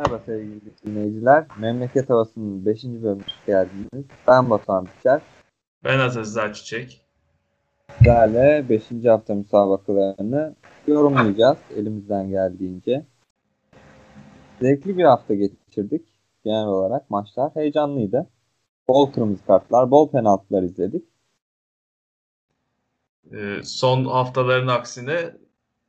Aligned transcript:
Merhaba 0.00 0.22
sevgili 0.26 0.60
dinleyiciler. 0.86 1.46
Memleket 1.58 2.10
Havası'nın 2.10 2.66
5. 2.66 2.84
bölümüne 2.84 3.24
geldiniz. 3.46 4.04
Ben 4.28 4.50
Batuhan 4.50 4.86
Biçer. 4.86 5.20
Ben 5.84 5.98
Aziz 5.98 6.38
Çiçek. 6.54 7.00
Sizlerle 7.98 8.68
5. 8.68 8.84
hafta 9.06 9.34
müsabakalarını 9.34 10.56
yorumlayacağız 10.86 11.58
elimizden 11.76 12.30
geldiğince. 12.30 13.06
Zevkli 14.60 14.98
bir 14.98 15.04
hafta 15.04 15.34
geçirdik. 15.34 16.08
Genel 16.44 16.66
olarak 16.66 17.10
maçlar 17.10 17.50
heyecanlıydı. 17.54 18.26
Bol 18.88 19.12
kırmızı 19.12 19.44
kartlar, 19.44 19.90
bol 19.90 20.10
penaltılar 20.10 20.62
izledik. 20.62 21.04
Ee, 23.32 23.60
son 23.64 24.04
haftaların 24.04 24.68
aksine 24.68 25.36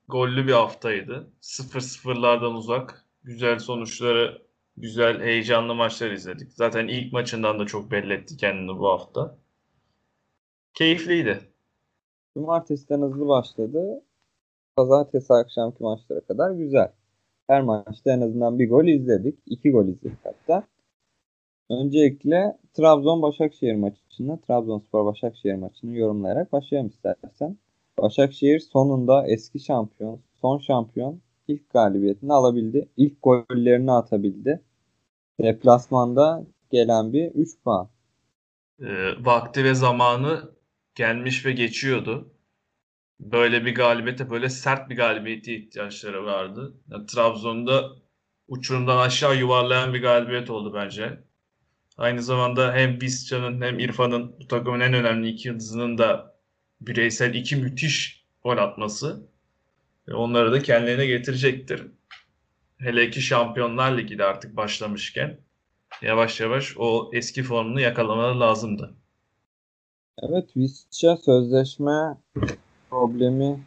gollü 0.07 0.47
bir 0.47 0.53
haftaydı. 0.53 1.27
0-0'lardan 1.41 2.53
uzak, 2.53 3.00
güzel 3.23 3.59
sonuçları, 3.59 4.41
güzel 4.77 5.21
heyecanlı 5.21 5.75
maçlar 5.75 6.11
izledik. 6.11 6.53
Zaten 6.53 6.87
ilk 6.87 7.13
maçından 7.13 7.59
da 7.59 7.65
çok 7.65 7.91
belli 7.91 8.13
etti 8.13 8.37
kendini 8.37 8.79
bu 8.79 8.89
hafta. 8.89 9.37
Keyifliydi. 10.73 11.39
Cumartesiden 12.33 13.01
hızlı 13.01 13.27
başladı. 13.27 14.03
Pazartesi 14.75 15.33
akşamki 15.33 15.83
maçlara 15.83 16.21
kadar 16.21 16.51
güzel. 16.51 16.91
Her 17.47 17.61
maçta 17.61 18.11
en 18.11 18.21
azından 18.21 18.59
bir 18.59 18.69
gol 18.69 18.85
izledik. 18.85 19.39
iki 19.45 19.71
gol 19.71 19.87
izledik 19.87 20.19
hatta. 20.23 20.67
Öncelikle 21.69 22.57
Trabzon-Başakşehir 22.73 23.75
maçını, 23.75 24.39
Trabzonspor-Başakşehir 24.47 25.55
maçını 25.55 25.95
yorumlayarak 25.95 26.51
başlayalım 26.51 26.89
istersen. 26.89 27.57
Başakşehir 28.01 28.59
sonunda 28.59 29.27
eski 29.27 29.59
şampiyon, 29.59 30.21
son 30.41 30.57
şampiyon 30.57 31.21
ilk 31.51 31.69
galibiyetini 31.69 32.33
alabildi. 32.33 32.89
İlk 32.97 33.23
gollerini 33.23 33.91
atabildi. 33.91 34.61
Deplasmanda 35.41 36.43
gelen 36.71 37.13
bir 37.13 37.31
3 37.31 37.49
puan. 37.63 37.89
E, 38.79 38.85
vakti 39.25 39.63
ve 39.63 39.73
zamanı 39.73 40.51
gelmiş 40.95 41.45
ve 41.45 41.51
geçiyordu. 41.51 42.33
Böyle 43.19 43.65
bir 43.65 43.75
galibiyete, 43.75 44.29
böyle 44.29 44.49
sert 44.49 44.89
bir 44.89 44.97
galibiyete 44.97 45.55
ihtiyaçları 45.55 46.25
vardı. 46.25 46.73
Yani 46.91 47.05
Trabzon'da 47.05 47.91
uçurumdan 48.47 48.97
aşağı 48.97 49.37
yuvarlayan 49.37 49.93
bir 49.93 50.01
galibiyet 50.01 50.49
oldu 50.49 50.73
bence. 50.73 51.23
Aynı 51.97 52.23
zamanda 52.23 52.73
hem 52.73 53.01
Biscan'ın 53.01 53.61
hem 53.61 53.79
İrfan'ın 53.79 54.35
bu 54.39 54.47
takımın 54.47 54.79
en 54.79 54.93
önemli 54.93 55.29
iki 55.29 55.47
yıldızının 55.47 55.97
da 55.97 56.35
bireysel 56.81 57.33
iki 57.33 57.55
müthiş 57.55 58.25
gol 58.43 58.57
atması 58.57 59.30
onları 60.13 60.51
da 60.51 60.59
kendilerine 60.59 61.05
getirecektir. 61.05 61.87
Hele 62.77 63.09
ki 63.09 63.21
Şampiyonlar 63.21 63.97
Ligi 63.97 64.17
de 64.17 64.23
artık 64.23 64.57
başlamışken 64.57 65.37
yavaş 66.01 66.39
yavaş 66.39 66.75
o 66.77 67.09
eski 67.13 67.43
formunu 67.43 67.79
yakalamaları 67.79 68.39
lazımdı. 68.39 68.93
Evet 70.17 70.57
Visca 70.57 71.17
sözleşme 71.17 72.17
problemi 72.89 73.59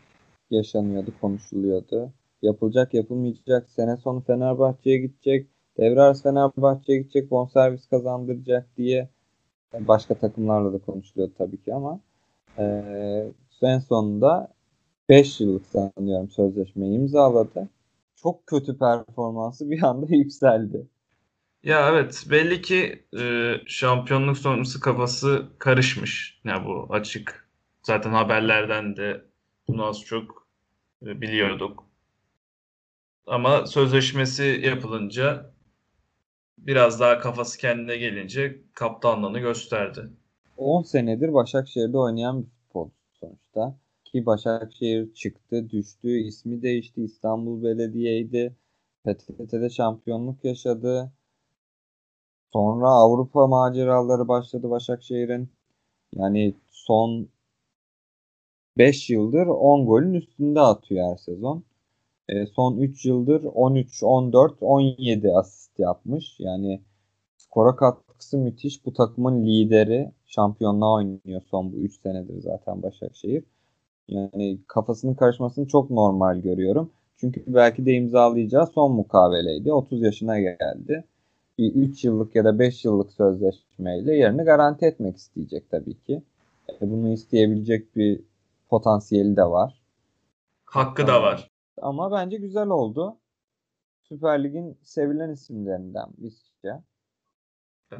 yaşanıyordu, 0.50 1.12
konuşuluyordu. 1.20 2.12
Yapılacak, 2.42 2.94
yapılmayacak. 2.94 3.70
Sene 3.70 3.96
sonu 3.96 4.20
Fenerbahçe'ye 4.20 4.98
gidecek. 4.98 5.48
Devre 5.78 6.00
arası 6.00 6.22
Fenerbahçe'ye 6.22 6.98
gidecek, 6.98 7.30
bonservis 7.30 7.86
kazandıracak 7.88 8.76
diye 8.76 9.08
başka 9.80 10.14
takımlarla 10.14 10.72
da 10.72 10.78
konuşuluyor 10.78 11.30
tabii 11.38 11.62
ki 11.62 11.74
ama 11.74 12.00
e, 12.58 12.64
en 13.62 13.78
sonunda 13.78 14.53
5 15.08 15.40
yıllık 15.40 15.66
sanıyorum 15.66 16.30
sözleşmeyi 16.30 16.94
imzaladı. 16.94 17.68
Çok 18.16 18.46
kötü 18.46 18.78
performansı 18.78 19.70
bir 19.70 19.82
anda 19.82 20.06
yükseldi. 20.14 20.86
Ya 21.62 21.88
evet 21.90 22.26
belli 22.30 22.62
ki 22.62 23.06
e, 23.18 23.54
şampiyonluk 23.66 24.38
sonrası 24.38 24.80
kafası 24.80 25.46
karışmış. 25.58 26.40
Ya 26.44 26.52
yani 26.52 26.66
bu 26.66 26.86
açık. 26.90 27.48
Zaten 27.82 28.10
haberlerden 28.10 28.96
de 28.96 29.24
bunu 29.68 29.84
az 29.84 30.00
çok 30.00 30.48
e, 31.06 31.20
biliyorduk. 31.20 31.84
Ama 33.26 33.66
sözleşmesi 33.66 34.60
yapılınca 34.64 35.54
biraz 36.58 37.00
daha 37.00 37.18
kafası 37.18 37.58
kendine 37.58 37.96
gelince 37.96 38.60
kaptanlığını 38.74 39.38
gösterdi. 39.38 40.10
10 40.56 40.82
senedir 40.82 41.34
Başakşehir'de 41.34 41.98
oynayan 41.98 42.42
bir 42.42 42.48
futbol 42.50 42.90
sonuçta. 43.20 43.76
Ki 44.14 44.26
Başakşehir 44.26 45.14
çıktı, 45.14 45.70
düştü, 45.70 46.18
ismi 46.18 46.62
değişti. 46.62 47.02
İstanbul 47.04 47.62
Belediye'ydi. 47.62 48.56
PTT'de 49.04 49.70
şampiyonluk 49.70 50.44
yaşadı. 50.44 51.12
Sonra 52.52 52.88
Avrupa 52.88 53.46
maceraları 53.46 54.28
başladı 54.28 54.70
Başakşehir'in. 54.70 55.48
Yani 56.16 56.54
son 56.68 57.28
5 58.78 59.10
yıldır 59.10 59.46
10 59.46 59.86
golün 59.86 60.14
üstünde 60.14 60.60
atıyor 60.60 61.10
her 61.10 61.16
sezon. 61.16 61.64
E, 62.28 62.46
son 62.46 62.76
3 62.78 63.06
yıldır 63.06 63.44
13, 63.44 64.02
14, 64.02 64.62
17 64.62 65.32
asist 65.32 65.78
yapmış. 65.78 66.40
Yani 66.40 66.82
skora 67.36 67.76
katkısı 67.76 68.38
müthiş. 68.38 68.86
Bu 68.86 68.92
takımın 68.92 69.46
lideri 69.46 70.12
şampiyonluğa 70.26 70.94
oynuyor 70.94 71.42
son 71.50 71.72
bu 71.72 71.76
3 71.76 72.00
senedir 72.00 72.40
zaten 72.42 72.82
Başakşehir. 72.82 73.44
Yani 74.08 74.58
kafasının 74.66 75.14
karışmasını 75.14 75.68
çok 75.68 75.90
normal 75.90 76.40
görüyorum. 76.40 76.90
Çünkü 77.16 77.44
belki 77.46 77.86
de 77.86 77.92
imzalayacağı 77.92 78.66
son 78.66 78.92
mukaveleydi. 78.92 79.72
30 79.72 80.02
yaşına 80.02 80.40
geldi. 80.40 81.04
Bir 81.58 81.74
3 81.74 82.04
yıllık 82.04 82.34
ya 82.34 82.44
da 82.44 82.58
5 82.58 82.84
yıllık 82.84 83.12
sözleşmeyle 83.12 84.16
yerini 84.16 84.42
garanti 84.42 84.86
etmek 84.86 85.16
isteyecek 85.16 85.70
tabii 85.70 86.00
ki. 86.00 86.22
E, 86.68 86.90
bunu 86.90 87.12
isteyebilecek 87.12 87.96
bir 87.96 88.20
potansiyeli 88.68 89.36
de 89.36 89.44
var. 89.44 89.80
Hakkı 90.64 91.06
da 91.06 91.22
var. 91.22 91.50
Ama 91.82 92.12
bence 92.12 92.36
güzel 92.36 92.68
oldu. 92.68 93.16
Süper 94.02 94.44
Lig'in 94.44 94.78
sevilen 94.82 95.30
isimlerinden 95.30 96.06
birisi. 96.18 96.44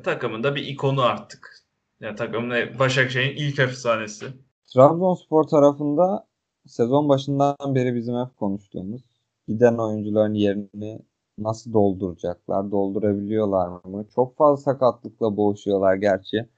Takımında 0.03 0.55
bir 0.55 0.67
ikonu 0.67 1.03
artık. 1.03 1.65
Yani 2.01 2.17
takımın 2.17 2.79
Başakşehir'in 2.79 3.37
ilk 3.37 3.59
efsanesi. 3.59 4.27
Trabzonspor 4.75 5.45
tarafında 5.45 6.27
sezon 6.67 7.09
başından 7.09 7.57
beri 7.75 7.95
bizim 7.95 8.15
hep 8.15 8.37
konuştuğumuz 8.37 9.03
giden 9.49 9.79
oyuncuların 9.79 10.35
yerini 10.35 11.01
nasıl 11.39 11.73
dolduracaklar, 11.73 12.71
doldurabiliyorlar 12.71 13.69
mı? 13.85 14.07
Çok 14.15 14.37
fazla 14.37 14.63
sakatlıkla 14.63 15.37
boğuşuyorlar 15.37 15.95
gerçi. 15.95 16.49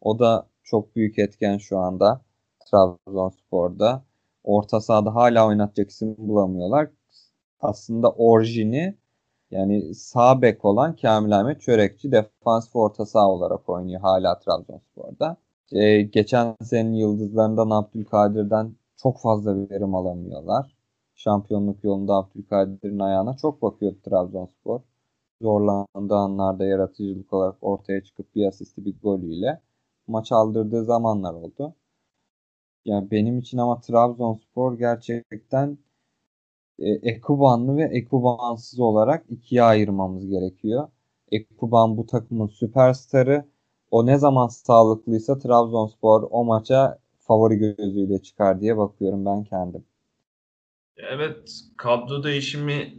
O 0.00 0.18
da 0.18 0.46
çok 0.64 0.96
büyük 0.96 1.18
etken 1.18 1.58
şu 1.58 1.78
anda 1.78 2.20
Trabzonspor'da. 2.70 4.04
Orta 4.44 4.80
sahada 4.80 5.14
hala 5.14 5.46
oynatacak 5.46 5.90
isim 5.90 6.14
bulamıyorlar. 6.18 6.90
Aslında 7.60 8.10
orijini 8.10 8.96
yani 9.50 9.94
sağ 9.94 10.42
bek 10.42 10.64
olan 10.64 10.96
Kamil 10.96 11.40
Ahmet 11.40 11.60
Çörekçi 11.62 12.12
defansif 12.12 12.76
orta 12.76 13.06
saha 13.06 13.28
olarak 13.28 13.68
oynuyor 13.68 14.00
hala 14.00 14.38
Trabzonspor'da. 14.38 15.36
Ee, 15.72 16.02
geçen 16.02 16.56
senenin 16.62 16.92
yıldızlarından 16.92 17.70
Abdülkadir'den 17.70 18.76
çok 18.96 19.20
fazla 19.20 19.70
verim 19.70 19.94
alamıyorlar. 19.94 20.76
Şampiyonluk 21.14 21.84
yolunda 21.84 22.14
Abdülkadir'in 22.14 22.98
ayağına 22.98 23.36
çok 23.36 23.62
bakıyor 23.62 23.94
Trabzonspor. 24.04 24.80
Zorlandığı 25.42 26.16
anlarda 26.16 26.64
yaratıcılık 26.64 27.32
olarak 27.32 27.56
ortaya 27.60 28.04
çıkıp 28.04 28.34
bir 28.34 28.46
asisti 28.46 28.84
bir 28.84 28.94
golüyle 29.02 29.60
maç 30.06 30.32
aldırdığı 30.32 30.84
zamanlar 30.84 31.34
oldu. 31.34 31.74
Yani 32.84 33.10
benim 33.10 33.38
için 33.38 33.58
ama 33.58 33.80
Trabzonspor 33.80 34.78
gerçekten 34.78 35.78
e, 36.78 36.90
Ekubanlı 36.90 37.76
ve 37.76 37.84
Ekubansız 37.84 38.80
olarak 38.80 39.24
ikiye 39.30 39.62
ayırmamız 39.62 40.26
gerekiyor. 40.26 40.88
Ekuban 41.32 41.96
bu 41.96 42.06
takımın 42.06 42.46
süperstarı. 42.46 43.44
O 43.90 44.06
ne 44.06 44.18
zaman 44.18 44.48
sağlıklıysa 44.48 45.38
Trabzonspor 45.38 46.28
o 46.30 46.44
maça 46.44 46.98
favori 47.18 47.56
gözüyle 47.58 48.22
çıkar 48.22 48.60
diye 48.60 48.76
bakıyorum 48.76 49.26
ben 49.26 49.44
kendim. 49.44 49.84
Evet, 50.96 51.60
kadro 51.76 52.22
değişimi 52.22 52.94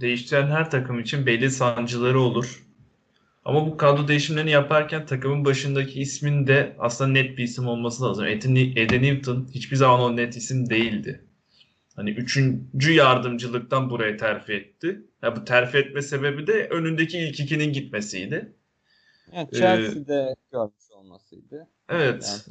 değiştiren 0.00 0.46
her 0.46 0.70
takım 0.70 1.00
için 1.00 1.26
belli 1.26 1.50
sancıları 1.50 2.20
olur. 2.20 2.66
Ama 3.44 3.66
bu 3.66 3.76
kadro 3.76 4.08
değişimlerini 4.08 4.50
yaparken 4.50 5.06
takımın 5.06 5.44
başındaki 5.44 6.00
ismin 6.00 6.46
de 6.46 6.76
aslında 6.78 7.10
net 7.10 7.38
bir 7.38 7.44
isim 7.44 7.68
olması 7.68 8.04
lazım. 8.04 8.26
Eden 8.26 9.02
Newton 9.02 9.48
hiçbir 9.54 9.76
zaman 9.76 10.00
o 10.00 10.16
net 10.16 10.36
isim 10.36 10.70
değildi. 10.70 11.24
Hani 11.96 12.10
üçüncü 12.10 12.92
yardımcılıktan 12.92 13.90
buraya 13.90 14.16
terfi 14.16 14.52
etti. 14.52 15.02
Ya 15.22 15.36
bu 15.36 15.44
terfi 15.44 15.78
etme 15.78 16.02
sebebi 16.02 16.46
de 16.46 16.68
önündeki 16.68 17.18
ilk 17.18 17.40
ikinin 17.40 17.72
gitmesiydi. 17.72 18.56
Yani 19.32 19.48
Chelsea'de 19.50 20.14
ee, 20.14 20.34
görmüş 20.52 20.90
olmasıydı. 20.90 21.68
Evet. 21.88 22.46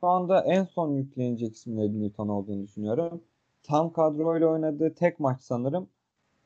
Şu 0.00 0.06
anda 0.06 0.40
en 0.44 0.64
son 0.64 0.90
yüklenecek 0.90 1.66
Eden 1.66 2.02
Newton 2.02 2.28
olduğunu 2.28 2.62
düşünüyorum. 2.62 3.24
Tam 3.62 3.92
kadroyla 3.92 4.46
oynadığı 4.46 4.94
tek 4.94 5.20
maç 5.20 5.40
sanırım 5.40 5.88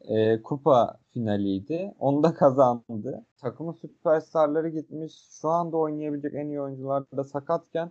e, 0.01 0.43
kupa 0.43 0.99
finaliydi. 1.11 1.95
Onu 1.99 2.23
da 2.23 2.35
kazandı. 2.35 3.25
Takımın 3.39 3.73
süperstarları 3.73 4.69
gitmiş. 4.69 5.13
Şu 5.41 5.49
anda 5.49 5.77
oynayabilecek 5.77 6.35
en 6.35 6.47
iyi 6.47 6.61
oyuncular 6.61 7.05
da 7.17 7.25
sakatken 7.25 7.91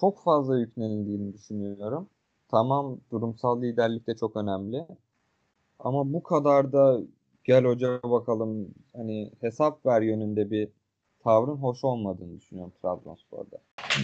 çok 0.00 0.22
fazla 0.22 0.58
yüklenildiğini 0.58 1.32
düşünüyorum. 1.34 2.08
Tamam 2.48 3.00
durumsal 3.10 3.62
liderlik 3.62 4.06
de 4.06 4.16
çok 4.16 4.36
önemli. 4.36 4.86
Ama 5.78 6.12
bu 6.12 6.22
kadar 6.22 6.72
da 6.72 7.00
gel 7.44 7.64
hoca 7.64 8.02
bakalım 8.02 8.74
hani 8.96 9.32
hesap 9.40 9.86
ver 9.86 10.02
yönünde 10.02 10.50
bir 10.50 10.68
tavrın 11.24 11.56
hoş 11.56 11.84
olmadığını 11.84 12.40
düşünüyorum 12.40 12.72
Trabzonspor'da. 12.82 13.56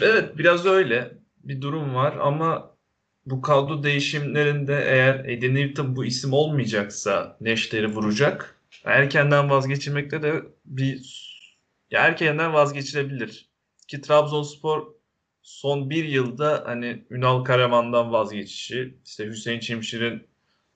Evet 0.03 0.39
biraz 0.39 0.67
öyle 0.67 1.13
bir 1.45 1.61
durum 1.63 1.95
var 1.95 2.17
ama 2.21 2.75
bu 3.27 3.41
kadro 3.41 3.83
değişimlerinde 3.83 4.85
eğer 4.87 5.25
Eden 5.25 5.55
Newton 5.55 5.97
bu 5.97 6.05
isim 6.05 6.33
olmayacaksa 6.33 7.37
neşteri 7.41 7.87
vuracak. 7.87 8.61
Erkenden 8.85 9.51
vazgeçirmekte 9.51 10.23
de 10.23 10.43
bir 10.65 11.25
ya 11.91 12.01
erkenden 12.01 12.53
vazgeçilebilir. 12.53 13.49
Ki 13.89 14.01
Trabzonspor 14.01 14.87
son 15.43 15.91
bir 15.91 16.05
yılda 16.05 16.63
hani 16.67 17.05
Ünal 17.11 17.45
Karaman'dan 17.45 18.13
vazgeçişi, 18.13 18.95
işte 19.05 19.27
Hüseyin 19.27 19.61
Çimşir'in 19.61 20.23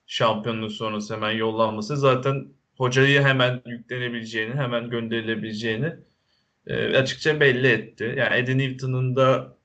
şampiyonluk 0.06 0.72
sonrası 0.72 1.14
hemen 1.14 1.30
yollanması 1.30 1.96
zaten 1.96 2.48
hocayı 2.76 3.22
hemen 3.22 3.62
yüklenebileceğini, 3.66 4.54
hemen 4.54 4.90
gönderilebileceğini 4.90 5.96
e, 6.68 6.96
açıkça 6.96 7.40
belli 7.40 7.66
etti. 7.66 8.14
Yani 8.18 8.36
Eden 8.36 8.58
Newton'un 8.58 9.16
da 9.16 9.56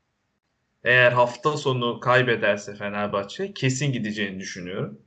eğer 0.83 1.11
hafta 1.11 1.57
sonu 1.57 1.99
kaybederse 1.99 2.75
Fenerbahçe 2.75 3.53
kesin 3.53 3.91
gideceğini 3.93 4.39
düşünüyorum. 4.39 5.01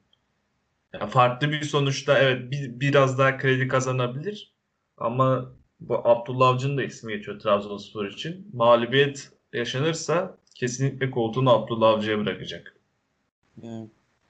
Yani 0.92 1.10
farklı 1.10 1.50
bir 1.50 1.62
sonuçta 1.62 2.18
evet 2.18 2.50
bir, 2.50 2.80
biraz 2.80 3.18
daha 3.18 3.36
kredi 3.36 3.68
kazanabilir 3.68 4.52
ama 4.98 5.52
bu 5.80 6.08
Abdullah 6.08 6.48
Avcı'nın 6.48 6.78
da 6.78 6.82
ismi 6.82 7.12
geçiyor 7.12 7.40
Trabzonspor 7.40 8.06
için. 8.06 8.50
Mağlubiyet 8.52 9.30
yaşanırsa 9.52 10.38
kesinlikle 10.54 11.10
koltuğunu 11.10 11.50
Abdullah 11.50 11.88
Avcı'ya 11.88 12.18
bırakacak. 12.18 12.76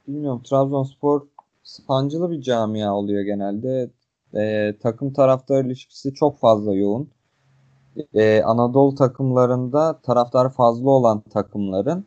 Bilmiyorum 0.07 0.43
Trabzonspor 0.43 1.27
sancılı 1.63 2.31
bir 2.31 2.41
camia 2.43 2.95
oluyor 2.95 3.23
genelde. 3.23 3.91
E, 4.35 4.75
takım 4.83 5.13
taraftar 5.13 5.65
ilişkisi 5.65 6.15
çok 6.15 6.41
fazla 6.41 6.75
yoğun. 6.75 7.11
E, 8.15 8.43
Anadolu 8.43 8.95
takımlarında 8.95 10.01
taraftar 10.01 10.53
fazla 10.53 10.91
olan 10.91 11.21
takımların 11.21 12.07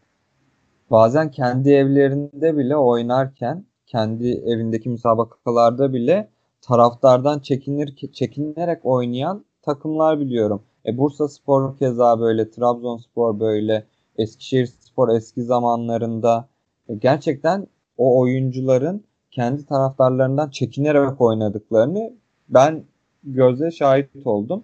bazen 0.91 1.31
kendi 1.31 1.69
evlerinde 1.69 2.57
bile 2.57 2.77
oynarken 2.77 3.65
kendi 3.87 4.27
evindeki 4.31 4.89
müsabakalarda 4.89 5.93
bile 5.93 6.29
taraftardan 6.61 7.39
çekinir 7.39 7.95
çekinerek 8.13 8.85
oynayan 8.85 9.45
takımlar 9.61 10.19
biliyorum. 10.19 10.63
E, 10.85 10.97
Bursa 10.97 11.27
Spor 11.27 11.77
keza 11.77 12.19
böyle, 12.19 12.49
Trabzonspor 12.51 13.39
böyle, 13.39 13.85
Eskişehir 14.17 14.65
Spor 14.65 15.09
eski 15.09 15.43
zamanlarında 15.43 16.49
e, 16.89 16.95
gerçekten 16.95 17.67
o 17.97 18.19
oyuncuların 18.19 19.03
kendi 19.31 19.65
taraftarlarından 19.65 20.49
çekinerek 20.49 21.21
oynadıklarını 21.21 22.13
ben 22.49 22.83
gözle 23.23 23.71
şahit 23.71 24.09
oldum. 24.25 24.63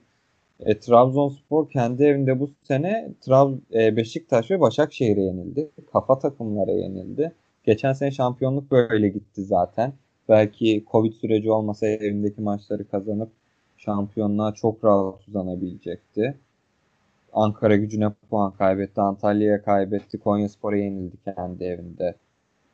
E, 0.59 0.79
Trabzonspor 0.79 1.69
kendi 1.69 2.03
evinde 2.03 2.39
bu 2.39 2.49
sene 2.63 3.09
Trab 3.21 3.53
e, 3.73 3.95
Beşiktaş 3.95 4.51
ve 4.51 4.59
Başakşehir'e 4.59 5.21
yenildi. 5.21 5.69
Kafa 5.93 6.19
takımlara 6.19 6.71
yenildi. 6.71 7.31
Geçen 7.63 7.93
sene 7.93 8.11
şampiyonluk 8.11 8.71
böyle 8.71 9.09
gitti 9.09 9.43
zaten. 9.43 9.93
Belki 10.29 10.85
Covid 10.91 11.13
süreci 11.13 11.51
olmasa 11.51 11.87
evindeki 11.87 12.41
maçları 12.41 12.87
kazanıp 12.87 13.31
şampiyonluğa 13.77 14.53
çok 14.53 14.83
rahat 14.83 15.27
uzanabilecekti. 15.27 16.37
Ankara 17.33 17.75
gücüne 17.75 18.09
puan 18.29 18.51
kaybetti. 18.51 19.01
Antalya'ya 19.01 19.61
kaybetti. 19.61 20.19
Konyaspor'a 20.19 20.77
yenildi 20.77 21.15
kendi 21.25 21.63
evinde 21.63 22.15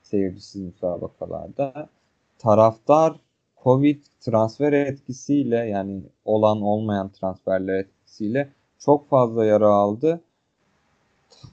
seyircisiz 0.03 0.61
müsabakalarda. 0.61 1.89
Taraftar 2.37 3.19
Covid 3.63 4.03
transfer 4.19 4.73
etkisiyle 4.73 5.55
yani 5.55 6.03
olan 6.25 6.61
olmayan 6.61 7.11
transferler 7.11 7.79
etkisiyle 7.79 8.53
çok 8.79 9.09
fazla 9.09 9.45
yara 9.45 9.67
aldı. 9.67 10.21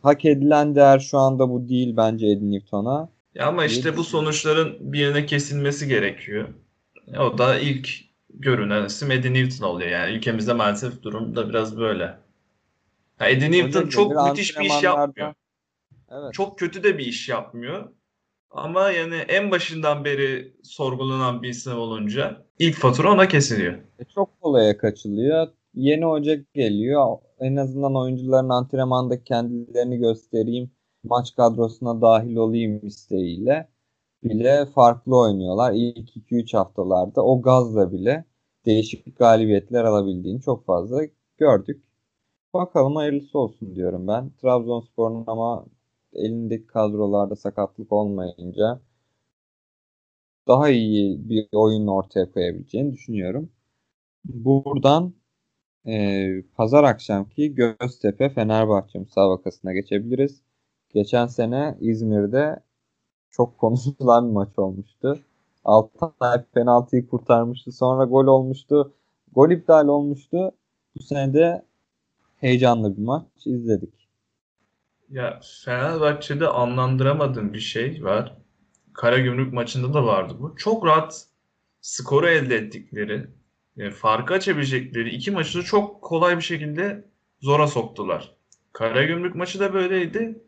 Hak 0.03 0.25
edilen 0.25 0.75
değer 0.75 0.99
şu 0.99 1.19
anda 1.19 1.51
bu 1.51 1.69
değil 1.69 1.97
bence 1.97 2.27
Edin 2.27 2.53
Newton'a. 2.53 3.09
Ya 3.35 3.47
ama 3.47 3.65
işte 3.65 3.97
bu 3.97 4.05
sonuçların 4.05 4.93
bir 4.93 4.99
yerine 4.99 5.27
kesilmesi 5.27 5.89
gerekiyor. 5.89 6.49
O 7.19 7.39
da 7.39 7.59
ilk 7.59 7.89
görünen 8.35 8.85
isim 8.85 9.11
Eddie 9.11 9.33
Newton 9.33 9.67
oluyor. 9.67 9.91
Yani 9.91 10.13
ülkemizde 10.13 10.53
maalesef 10.53 11.03
durum 11.03 11.37
da 11.37 11.49
biraz 11.49 11.79
böyle. 11.79 12.19
Yani 13.21 13.33
Eddie 13.33 13.51
Newton 13.51 13.89
çok 13.89 14.29
müthiş 14.29 14.59
bir 14.59 14.65
iş 14.65 14.83
yapmıyor. 14.83 15.35
Evet. 16.11 16.35
Çok 16.35 16.59
kötü 16.59 16.83
de 16.83 16.99
bir 16.99 17.07
iş 17.07 17.29
yapmıyor. 17.29 17.89
Ama 18.51 18.91
yani 18.91 19.15
en 19.15 19.51
başından 19.51 20.05
beri 20.05 20.53
sorgulanan 20.63 21.43
bir 21.43 21.49
isim 21.49 21.79
olunca 21.79 22.47
ilk 22.59 22.77
fatura 22.77 23.13
ona 23.13 23.29
kesiliyor. 23.29 23.75
E 23.99 24.05
çok 24.05 24.41
kolaya 24.41 24.79
kaçılıyor. 24.79 25.49
Yeni 25.75 26.05
hoca 26.05 26.35
geliyor. 26.55 27.17
En 27.41 27.57
azından 27.57 27.97
oyuncuların 27.97 28.49
antrenmanda 28.49 29.25
kendilerini 29.25 29.99
göstereyim. 29.99 30.71
Maç 31.05 31.37
kadrosuna 31.37 32.01
dahil 32.03 32.37
olayım 32.37 32.87
isteğiyle 32.87 33.69
bile 34.25 34.67
farklı 34.67 35.19
oynuyorlar. 35.19 35.73
İlk 35.73 36.17
2-3 36.17 36.57
haftalarda 36.57 37.25
o 37.25 37.43
gazla 37.43 37.93
bile 37.93 38.25
değişik 38.67 39.19
galibiyetler 39.19 39.85
alabildiğini 39.85 40.41
çok 40.41 40.67
fazla 40.67 41.03
gördük. 41.39 41.85
Bakalım 42.55 42.97
hayırlısı 42.97 43.39
olsun 43.39 43.75
diyorum 43.75 44.09
ben. 44.09 44.31
Trabzonspor'un 44.31 45.25
ama 45.27 45.67
elindeki 46.13 46.67
kadrolarda 46.67 47.37
sakatlık 47.37 47.93
olmayınca 47.93 48.81
daha 50.49 50.69
iyi 50.69 51.29
bir 51.29 51.49
oyun 51.53 51.87
ortaya 51.87 52.33
koyabileceğini 52.33 52.93
düşünüyorum. 52.93 53.53
Buradan 54.25 55.15
e, 55.87 56.43
pazar 56.57 56.85
akşamki 56.85 57.55
Göztepe 57.55 58.31
Fenerbahçe 58.31 58.99
müsabakasına 58.99 59.73
geçebiliriz. 59.73 60.43
Geçen 60.95 61.27
sene 61.27 61.79
İzmir'de 61.81 62.61
çok 63.31 63.59
konuşulan 63.59 64.29
bir 64.29 64.33
maç 64.35 64.59
olmuştu. 64.59 65.21
Altay 65.65 66.45
penaltıyı 66.55 67.09
kurtarmıştı. 67.09 67.73
Sonra 67.73 68.05
gol 68.05 68.27
olmuştu. 68.27 68.95
Gol 69.35 69.51
iptal 69.51 69.89
olmuştu. 69.89 70.53
Bu 70.97 71.03
sene 71.03 71.35
de 71.35 71.67
heyecanlı 72.37 72.97
bir 72.97 73.03
maç 73.03 73.27
izledik. 73.47 73.95
Ya 75.11 75.41
Fenerbahçe'de 75.65 76.49
anlandıramadığım 76.49 77.55
bir 77.55 77.61
şey 77.61 78.05
var. 78.05 78.37
Karagümrük 78.95 79.53
maçında 79.53 79.95
da 79.95 80.07
vardı 80.07 80.37
bu. 80.39 80.57
Çok 80.57 80.87
rahat 80.87 81.27
skoru 81.81 82.29
elde 82.29 82.57
ettikleri, 82.57 83.31
yani 83.77 83.91
farkı 83.91 84.35
açabilecekleri 84.35 85.11
iki 85.11 85.31
maçı 85.31 85.59
da 85.59 85.63
çok 85.63 86.03
kolay 86.03 86.37
bir 86.37 86.43
şekilde 86.43 87.05
zora 87.41 87.67
soktular. 87.67 88.35
Karagümrük 88.73 89.35
maçı 89.35 89.61
da 89.61 89.75
böyleydi. 89.75 90.43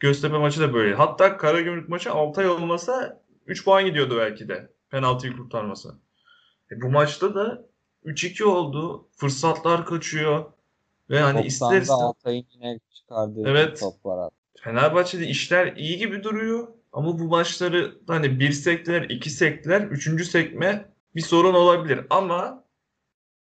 Göztepe 0.00 0.38
maçı 0.38 0.60
da 0.60 0.74
böyleydi. 0.74 0.96
Hatta 0.96 1.36
Karagümrük 1.36 1.88
maçı 1.88 2.12
Altay 2.12 2.48
olmasa 2.48 3.22
3 3.46 3.64
puan 3.64 3.84
gidiyordu 3.84 4.16
belki 4.18 4.48
de. 4.48 4.72
Penaltıyı 4.90 5.36
kurtarması. 5.36 5.94
E 6.70 6.80
bu 6.80 6.90
maçta 6.90 7.34
da 7.34 7.66
3-2 8.04 8.44
oldu. 8.44 9.08
Fırsatlar 9.16 9.86
kaçıyor. 9.86 10.44
Ve 11.10 11.20
hani 11.20 11.46
ister 11.46 11.66
istemez 11.80 11.90
Altay'ın 11.90 12.46
yine 12.54 12.80
çıkardığı 12.94 13.48
evet, 13.48 13.80
top 13.80 14.06
var. 14.06 14.30
Fenerbahçe'de 14.60 15.26
işler 15.26 15.76
iyi 15.76 15.98
gibi 15.98 16.22
duruyor. 16.22 16.68
Ama 16.92 17.18
bu 17.18 17.24
maçları 17.24 17.98
hani 18.06 18.40
bir 18.40 18.52
sekler, 18.52 19.02
iki 19.02 19.30
sekler, 19.30 19.80
üçüncü 19.80 20.24
sekme 20.24 20.84
bir 21.14 21.20
sorun 21.20 21.54
olabilir. 21.54 22.00
Ama 22.10 22.64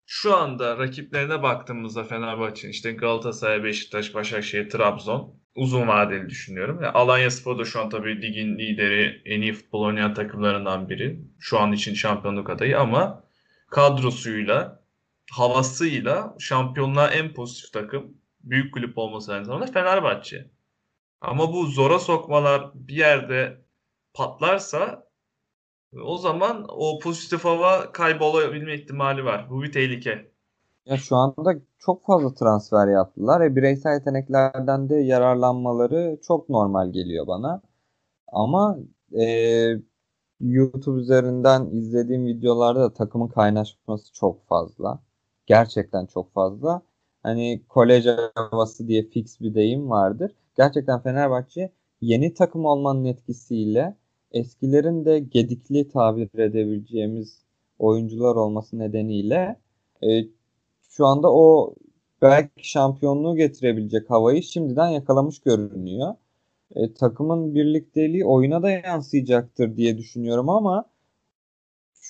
şu 0.06 0.36
anda 0.36 0.78
rakiplerine 0.78 1.42
baktığımızda 1.42 2.04
Fenerbahçe 2.04 2.68
işte 2.68 2.92
Galatasaray, 2.92 3.64
Beşiktaş, 3.64 4.14
Başakşehir, 4.14 4.70
Trabzon 4.70 5.34
uzun 5.54 5.88
vadeli 5.88 6.28
düşünüyorum. 6.28 6.78
Yani 6.82 6.92
Alanya 6.92 7.30
Spor 7.30 7.58
da 7.58 7.64
şu 7.64 7.80
an 7.80 7.88
tabii 7.90 8.22
ligin 8.22 8.58
lideri, 8.58 9.22
en 9.24 9.42
iyi 9.42 9.52
futbol 9.52 9.80
oynayan 9.82 10.14
takımlarından 10.14 10.88
biri. 10.88 11.20
Şu 11.40 11.58
an 11.58 11.72
için 11.72 11.94
şampiyonluk 11.94 12.50
adayı 12.50 12.78
ama 12.78 13.24
kadrosuyla, 13.70 14.81
havasıyla 15.32 16.34
şampiyonluğa 16.38 17.08
en 17.08 17.34
pozitif 17.34 17.72
takım 17.72 18.14
büyük 18.40 18.74
kulüp 18.74 18.98
olması 18.98 19.32
aynı 19.32 19.44
zamanda 19.44 19.66
Fenerbahçe. 19.66 20.50
Ama 21.20 21.52
bu 21.52 21.66
zora 21.66 21.98
sokmalar 21.98 22.70
bir 22.74 22.96
yerde 22.96 23.64
patlarsa 24.14 25.06
o 26.04 26.18
zaman 26.18 26.66
o 26.68 26.98
pozitif 26.98 27.44
hava 27.44 27.92
kaybolabilme 27.92 28.74
ihtimali 28.74 29.24
var. 29.24 29.50
Bu 29.50 29.62
bir 29.62 29.72
tehlike. 29.72 30.32
Ya 30.86 30.96
şu 30.96 31.16
anda 31.16 31.54
çok 31.78 32.06
fazla 32.06 32.34
transfer 32.34 32.88
yaptılar. 32.88 33.40
E, 33.40 33.56
bireysel 33.56 33.94
yeteneklerden 33.94 34.88
de 34.88 34.96
yararlanmaları 34.96 36.20
çok 36.26 36.48
normal 36.48 36.92
geliyor 36.92 37.26
bana. 37.26 37.62
Ama 38.32 38.78
e, 39.20 39.26
YouTube 40.40 41.00
üzerinden 41.00 41.66
izlediğim 41.66 42.26
videolarda 42.26 42.80
da 42.80 42.92
takımın 42.92 43.28
kaynaşması 43.28 44.12
çok 44.12 44.46
fazla. 44.48 45.02
Gerçekten 45.46 46.06
çok 46.06 46.32
fazla. 46.32 46.82
Hani 47.22 47.62
kolej 47.68 48.06
havası 48.34 48.88
diye 48.88 49.02
fix 49.08 49.40
bir 49.40 49.54
deyim 49.54 49.90
vardır. 49.90 50.32
Gerçekten 50.56 51.00
Fenerbahçe 51.02 51.72
yeni 52.00 52.34
takım 52.34 52.64
olmanın 52.64 53.04
etkisiyle 53.04 53.96
eskilerin 54.32 55.04
de 55.04 55.18
gedikli 55.18 55.88
tabir 55.88 56.38
edebileceğimiz 56.38 57.42
oyuncular 57.78 58.36
olması 58.36 58.78
nedeniyle 58.78 59.60
e, 60.02 60.24
şu 60.88 61.06
anda 61.06 61.32
o 61.32 61.74
belki 62.22 62.68
şampiyonluğu 62.68 63.36
getirebilecek 63.36 64.10
havayı 64.10 64.42
şimdiden 64.42 64.88
yakalamış 64.88 65.40
görünüyor. 65.40 66.14
E, 66.76 66.94
takımın 66.94 67.54
birlikteliği 67.54 68.24
oyuna 68.26 68.62
da 68.62 68.70
yansıyacaktır 68.70 69.76
diye 69.76 69.98
düşünüyorum 69.98 70.48
ama 70.48 70.84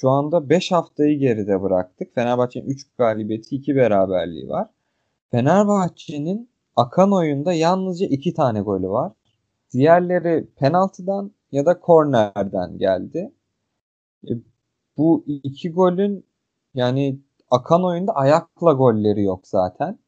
şu 0.02 0.10
anda 0.10 0.48
5 0.48 0.72
haftayı 0.72 1.18
geride 1.18 1.62
bıraktık. 1.62 2.14
Fenerbahçe'nin 2.14 2.66
3 2.66 2.86
galibiyeti 2.98 3.56
2 3.56 3.76
beraberliği 3.76 4.48
var. 4.48 4.68
Fenerbahçe'nin 5.30 6.50
akan 6.76 7.12
oyunda 7.12 7.52
yalnızca 7.52 8.06
2 8.06 8.34
tane 8.34 8.60
golü 8.60 8.88
var. 8.88 9.12
Diğerleri 9.72 10.46
penaltıdan 10.56 11.32
ya 11.52 11.66
da 11.66 11.80
kornerden 11.80 12.78
geldi. 12.78 13.32
E, 14.28 14.32
bu 14.96 15.24
iki 15.26 15.72
golün 15.72 16.26
yani 16.74 17.18
akan 17.50 17.84
oyunda 17.84 18.12
ayakla 18.14 18.72
golleri 18.72 19.22
yok 19.22 19.48
zaten. 19.48 19.98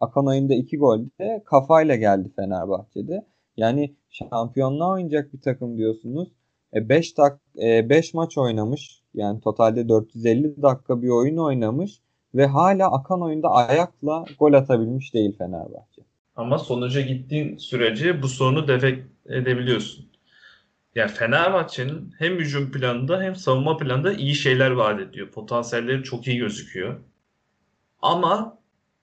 Akan 0.00 0.26
oyunda 0.26 0.54
iki 0.54 0.78
gol 0.78 1.00
de 1.20 1.42
kafayla 1.46 1.96
geldi 1.96 2.32
Fenerbahçe'de. 2.36 3.26
Yani 3.56 3.96
şampiyonluğa 4.10 4.92
oynayacak 4.92 5.32
bir 5.32 5.40
takım 5.40 5.76
diyorsunuz. 5.76 6.28
5 6.72 7.12
e, 7.12 7.16
dak 7.16 7.40
5 7.56 8.14
e, 8.14 8.16
maç 8.16 8.38
oynamış. 8.38 9.03
Yani 9.14 9.40
totalde 9.40 9.88
450 9.88 10.62
dakika 10.62 11.02
bir 11.02 11.08
oyun 11.08 11.36
oynamış 11.36 12.00
ve 12.34 12.46
hala 12.46 12.92
akan 12.92 13.22
oyunda 13.22 13.50
ayakla 13.50 14.24
gol 14.38 14.52
atabilmiş 14.52 15.14
değil 15.14 15.38
Fenerbahçe. 15.38 16.02
Ama 16.36 16.58
sonuca 16.58 17.00
gittiğin 17.00 17.56
sürece 17.56 18.22
bu 18.22 18.28
sorunu 18.28 18.68
defekt 18.68 19.06
edebiliyorsun. 19.26 20.06
Yani 20.94 21.10
Fenerbahçe'nin 21.10 22.14
hem 22.18 22.38
hücum 22.38 22.72
planında 22.72 23.22
hem 23.22 23.36
savunma 23.36 23.76
planında 23.76 24.12
iyi 24.12 24.34
şeyler 24.34 24.70
vaat 24.70 25.00
ediyor. 25.00 25.30
Potansiyelleri 25.30 26.02
çok 26.02 26.26
iyi 26.26 26.38
gözüküyor. 26.38 27.00
Ama 28.02 28.58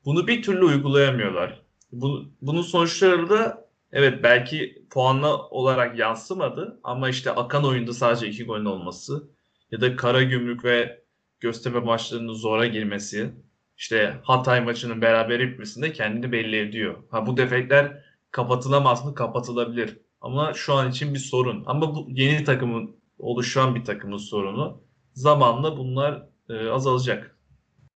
bunu 0.05 0.27
bir 0.27 0.43
türlü 0.43 0.65
uygulayamıyorlar. 0.65 1.61
Bu, 1.91 2.25
bunun 2.41 2.61
sonuçları 2.61 3.29
da 3.29 3.67
evet 3.91 4.23
belki 4.23 4.85
puanla 4.89 5.37
olarak 5.37 5.99
yansımadı 5.99 6.79
ama 6.83 7.09
işte 7.09 7.31
akan 7.31 7.65
oyunda 7.65 7.93
sadece 7.93 8.27
iki 8.27 8.45
golün 8.45 8.65
olması 8.65 9.23
ya 9.71 9.81
da 9.81 9.95
Kara 9.95 10.23
Gümrük 10.23 10.65
ve 10.65 11.01
Göztepe 11.39 11.79
maçlarının 11.79 12.33
zora 12.33 12.67
girmesi 12.67 13.31
işte 13.77 14.13
Hatay 14.23 14.61
maçının 14.61 15.01
beraber 15.01 15.39
bitmesinde 15.39 15.93
kendini 15.93 16.31
belli 16.31 16.59
ediyor. 16.59 17.03
Ha 17.09 17.27
bu 17.27 17.37
defekler 17.37 18.03
kapatılamaz 18.31 19.05
mı? 19.05 19.15
Kapatılabilir. 19.15 19.97
Ama 20.21 20.53
şu 20.53 20.73
an 20.73 20.89
için 20.91 21.13
bir 21.13 21.19
sorun. 21.19 21.63
Ama 21.65 21.95
bu 21.95 22.07
yeni 22.09 22.43
takımın 22.43 22.95
oluşan 23.19 23.75
bir 23.75 23.85
takımın 23.85 24.17
sorunu. 24.17 24.81
Zamanla 25.13 25.77
bunlar 25.77 26.27
e, 26.49 26.69
azalacak. 26.69 27.37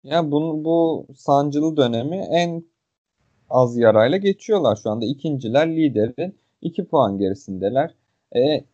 Ya 0.04 0.30
bunu 0.30 0.64
bu 0.64 1.06
sancılı 1.16 1.76
dönemi 1.76 2.16
en 2.16 2.64
az 3.50 3.76
yarayla 3.76 4.18
geçiyorlar 4.18 4.78
şu 4.82 4.90
anda. 4.90 5.04
ikinciler 5.04 5.76
liderin 5.76 6.38
2 6.62 6.84
puan 6.84 7.18
gerisindeler. 7.18 7.94
E, 8.36 8.64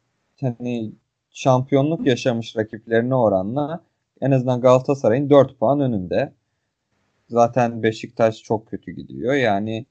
hani 0.40 0.92
şampiyonluk 1.30 2.06
yaşamış 2.06 2.56
rakiplerine 2.56 3.14
oranla 3.14 3.84
en 4.20 4.30
azından 4.30 4.60
Galatasaray'ın 4.60 5.30
4 5.30 5.58
puan 5.58 5.80
önünde. 5.80 6.32
Zaten 7.28 7.82
Beşiktaş 7.82 8.42
çok 8.42 8.66
kötü 8.66 8.92
gidiyor. 8.92 9.34
Yani 9.34 9.86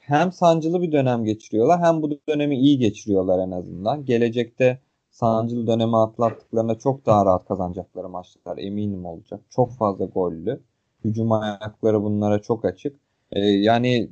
hem 0.00 0.32
sancılı 0.32 0.82
bir 0.82 0.92
dönem 0.92 1.24
geçiriyorlar 1.24 1.80
hem 1.80 2.02
bu 2.02 2.10
dönemi 2.28 2.56
iyi 2.58 2.78
geçiriyorlar 2.78 3.38
en 3.46 3.50
azından. 3.50 4.04
Gelecekte 4.04 4.80
sancılı 5.10 5.66
dönemi 5.66 5.96
atlattıklarında 5.96 6.78
çok 6.78 7.06
daha 7.06 7.26
rahat 7.26 7.48
kazanacakları 7.48 8.08
maçlar 8.08 8.58
eminim 8.58 9.06
olacak. 9.06 9.40
Çok 9.50 9.72
fazla 9.72 10.04
gollü. 10.04 10.60
Hücum 11.04 11.32
ayakları 11.32 12.02
bunlara 12.02 12.38
çok 12.38 12.64
açık. 12.64 12.96
Ee, 13.32 13.40
yani 13.40 14.10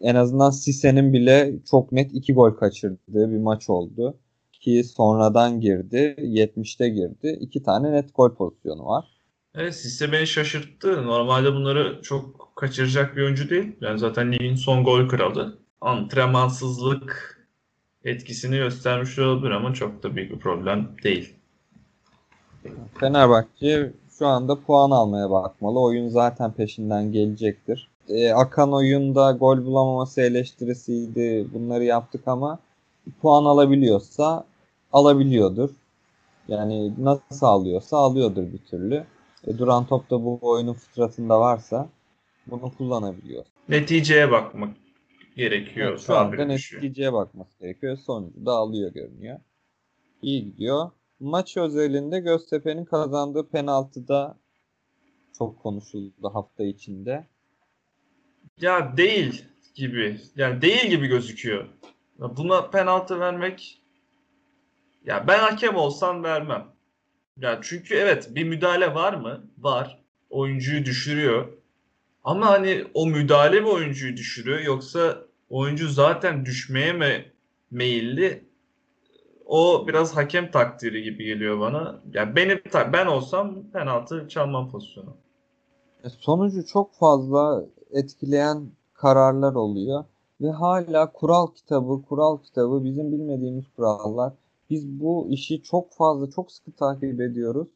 en 0.00 0.14
azından 0.14 0.50
Sise'nin 0.50 1.12
bile 1.12 1.54
çok 1.70 1.92
net 1.92 2.14
iki 2.14 2.34
gol 2.34 2.50
kaçırdığı 2.50 3.30
bir 3.30 3.38
maç 3.38 3.70
oldu. 3.70 4.18
Ki 4.60 4.84
sonradan 4.84 5.60
girdi. 5.60 6.14
70'te 6.18 6.88
girdi. 6.88 7.38
İki 7.40 7.62
tane 7.62 7.92
net 7.92 8.14
gol 8.14 8.34
pozisyonu 8.34 8.84
var. 8.84 9.04
Evet 9.54 9.74
Sisse 9.74 10.12
beni 10.12 10.26
şaşırttı. 10.26 11.06
Normalde 11.06 11.52
bunları 11.52 12.02
çok 12.02 12.52
kaçıracak 12.56 13.16
bir 13.16 13.22
oyuncu 13.22 13.50
değil. 13.50 13.76
Yani 13.80 13.98
zaten 13.98 14.32
ligin 14.32 14.54
son 14.54 14.84
gol 14.84 15.08
kralı. 15.08 15.58
Antrenmansızlık 15.80 17.40
etkisini 18.04 18.56
göstermiş 18.56 19.18
olabilir 19.18 19.50
ama 19.50 19.74
çok 19.74 20.02
da 20.02 20.16
büyük 20.16 20.32
bir 20.32 20.38
problem 20.38 20.88
değil. 21.04 21.34
Fenerbahçe 23.00 23.92
şu 24.18 24.26
anda 24.26 24.60
puan 24.60 24.90
almaya 24.90 25.30
bakmalı. 25.30 25.80
Oyun 25.80 26.08
zaten 26.08 26.52
peşinden 26.52 27.12
gelecektir. 27.12 27.88
Ee, 28.08 28.32
akan 28.32 28.72
oyunda 28.72 29.32
gol 29.32 29.64
bulamaması 29.64 30.20
eleştirisiydi. 30.20 31.46
Bunları 31.54 31.84
yaptık 31.84 32.28
ama 32.28 32.58
puan 33.22 33.44
alabiliyorsa 33.44 34.44
alabiliyordur. 34.92 35.70
Yani 36.48 36.92
nasıl 36.98 37.46
alıyorsa 37.46 37.96
alıyordur 37.96 38.52
bir 38.52 38.58
türlü. 38.58 39.04
E, 39.46 39.58
duran 39.58 39.86
top 39.86 40.10
da 40.10 40.24
bu 40.24 40.38
oyunun 40.42 40.72
fıtratında 40.72 41.40
varsa 41.40 41.88
bunu 42.46 42.72
kullanabiliyor. 42.78 43.44
Neticeye 43.68 44.30
bakmak 44.30 44.76
gerekiyor. 45.36 45.90
Evet, 45.90 46.00
şu 46.00 46.16
anda 46.16 46.44
neticeye 46.44 47.12
bakması 47.12 47.58
gerekiyor. 47.60 47.96
Sonucu 47.96 48.46
da 48.46 48.52
alıyor 48.52 48.92
görünüyor. 48.92 49.40
İyi 50.22 50.44
gidiyor. 50.44 50.90
Maç 51.20 51.56
özelinde 51.56 52.20
Göztepe'nin 52.20 52.84
kazandığı 52.84 53.48
penaltıda 53.48 54.38
çok 55.38 55.62
konuşuldu 55.62 56.30
hafta 56.34 56.64
içinde. 56.64 57.26
Ya 58.60 58.96
değil 58.96 59.44
gibi. 59.74 60.20
Yani 60.36 60.62
değil 60.62 60.90
gibi 60.90 61.06
gözüküyor. 61.06 61.68
Buna 62.18 62.70
penaltı 62.70 63.20
vermek 63.20 63.79
ya 65.04 65.26
ben 65.28 65.38
hakem 65.38 65.76
olsam 65.76 66.24
vermem. 66.24 66.66
Ya 67.36 67.60
çünkü 67.62 67.94
evet 67.94 68.28
bir 68.34 68.44
müdahale 68.44 68.94
var 68.94 69.14
mı? 69.14 69.46
Var. 69.58 70.00
Oyuncuyu 70.30 70.84
düşürüyor. 70.84 71.48
Ama 72.24 72.46
hani 72.46 72.84
o 72.94 73.06
müdahale 73.06 73.60
mi 73.60 73.68
oyuncuyu 73.68 74.16
düşürüyor 74.16 74.60
yoksa 74.60 75.18
oyuncu 75.50 75.88
zaten 75.88 76.46
düşmeye 76.46 76.92
mi 76.92 77.32
meyilli? 77.70 78.44
O 79.46 79.84
biraz 79.88 80.16
hakem 80.16 80.50
takdiri 80.50 81.02
gibi 81.02 81.24
geliyor 81.24 81.60
bana. 81.60 82.00
Ya 82.12 82.36
benim 82.36 82.62
ben 82.92 83.06
olsam 83.06 83.70
penaltı 83.72 84.28
çalmam 84.28 84.70
pozisyonu. 84.70 85.16
E, 86.04 86.08
sonucu 86.08 86.66
çok 86.66 86.94
fazla 86.94 87.64
etkileyen 87.90 88.70
kararlar 88.94 89.54
oluyor 89.54 90.04
ve 90.40 90.50
hala 90.50 91.12
kural 91.12 91.46
kitabı, 91.46 92.02
kural 92.02 92.38
kitabı 92.38 92.84
bizim 92.84 93.12
bilmediğimiz 93.12 93.64
kurallar 93.76 94.32
biz 94.70 95.00
bu 95.00 95.26
işi 95.30 95.62
çok 95.62 95.92
fazla, 95.92 96.30
çok 96.30 96.52
sıkı 96.52 96.72
takip 96.72 97.20
ediyoruz. 97.20 97.68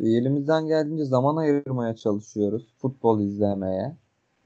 Elimizden 0.00 0.66
geldiğince 0.66 1.04
zaman 1.04 1.36
ayırmaya 1.36 1.96
çalışıyoruz. 1.96 2.74
Futbol 2.78 3.20
izlemeye, 3.20 3.96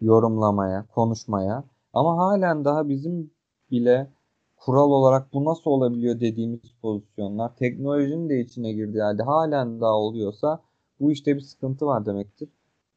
yorumlamaya, 0.00 0.86
konuşmaya. 0.94 1.64
Ama 1.92 2.16
halen 2.18 2.64
daha 2.64 2.88
bizim 2.88 3.30
bile 3.70 4.10
kural 4.56 4.90
olarak 4.90 5.32
bu 5.32 5.44
nasıl 5.44 5.70
olabiliyor 5.70 6.20
dediğimiz 6.20 6.60
pozisyonlar 6.82 7.56
teknolojinin 7.56 8.28
de 8.28 8.40
içine 8.40 8.72
girdiği 8.72 9.02
halde 9.02 9.22
halen 9.22 9.80
daha 9.80 9.94
oluyorsa 9.94 10.60
bu 11.00 11.12
işte 11.12 11.36
bir 11.36 11.40
sıkıntı 11.40 11.86
var 11.86 12.06
demektir. 12.06 12.48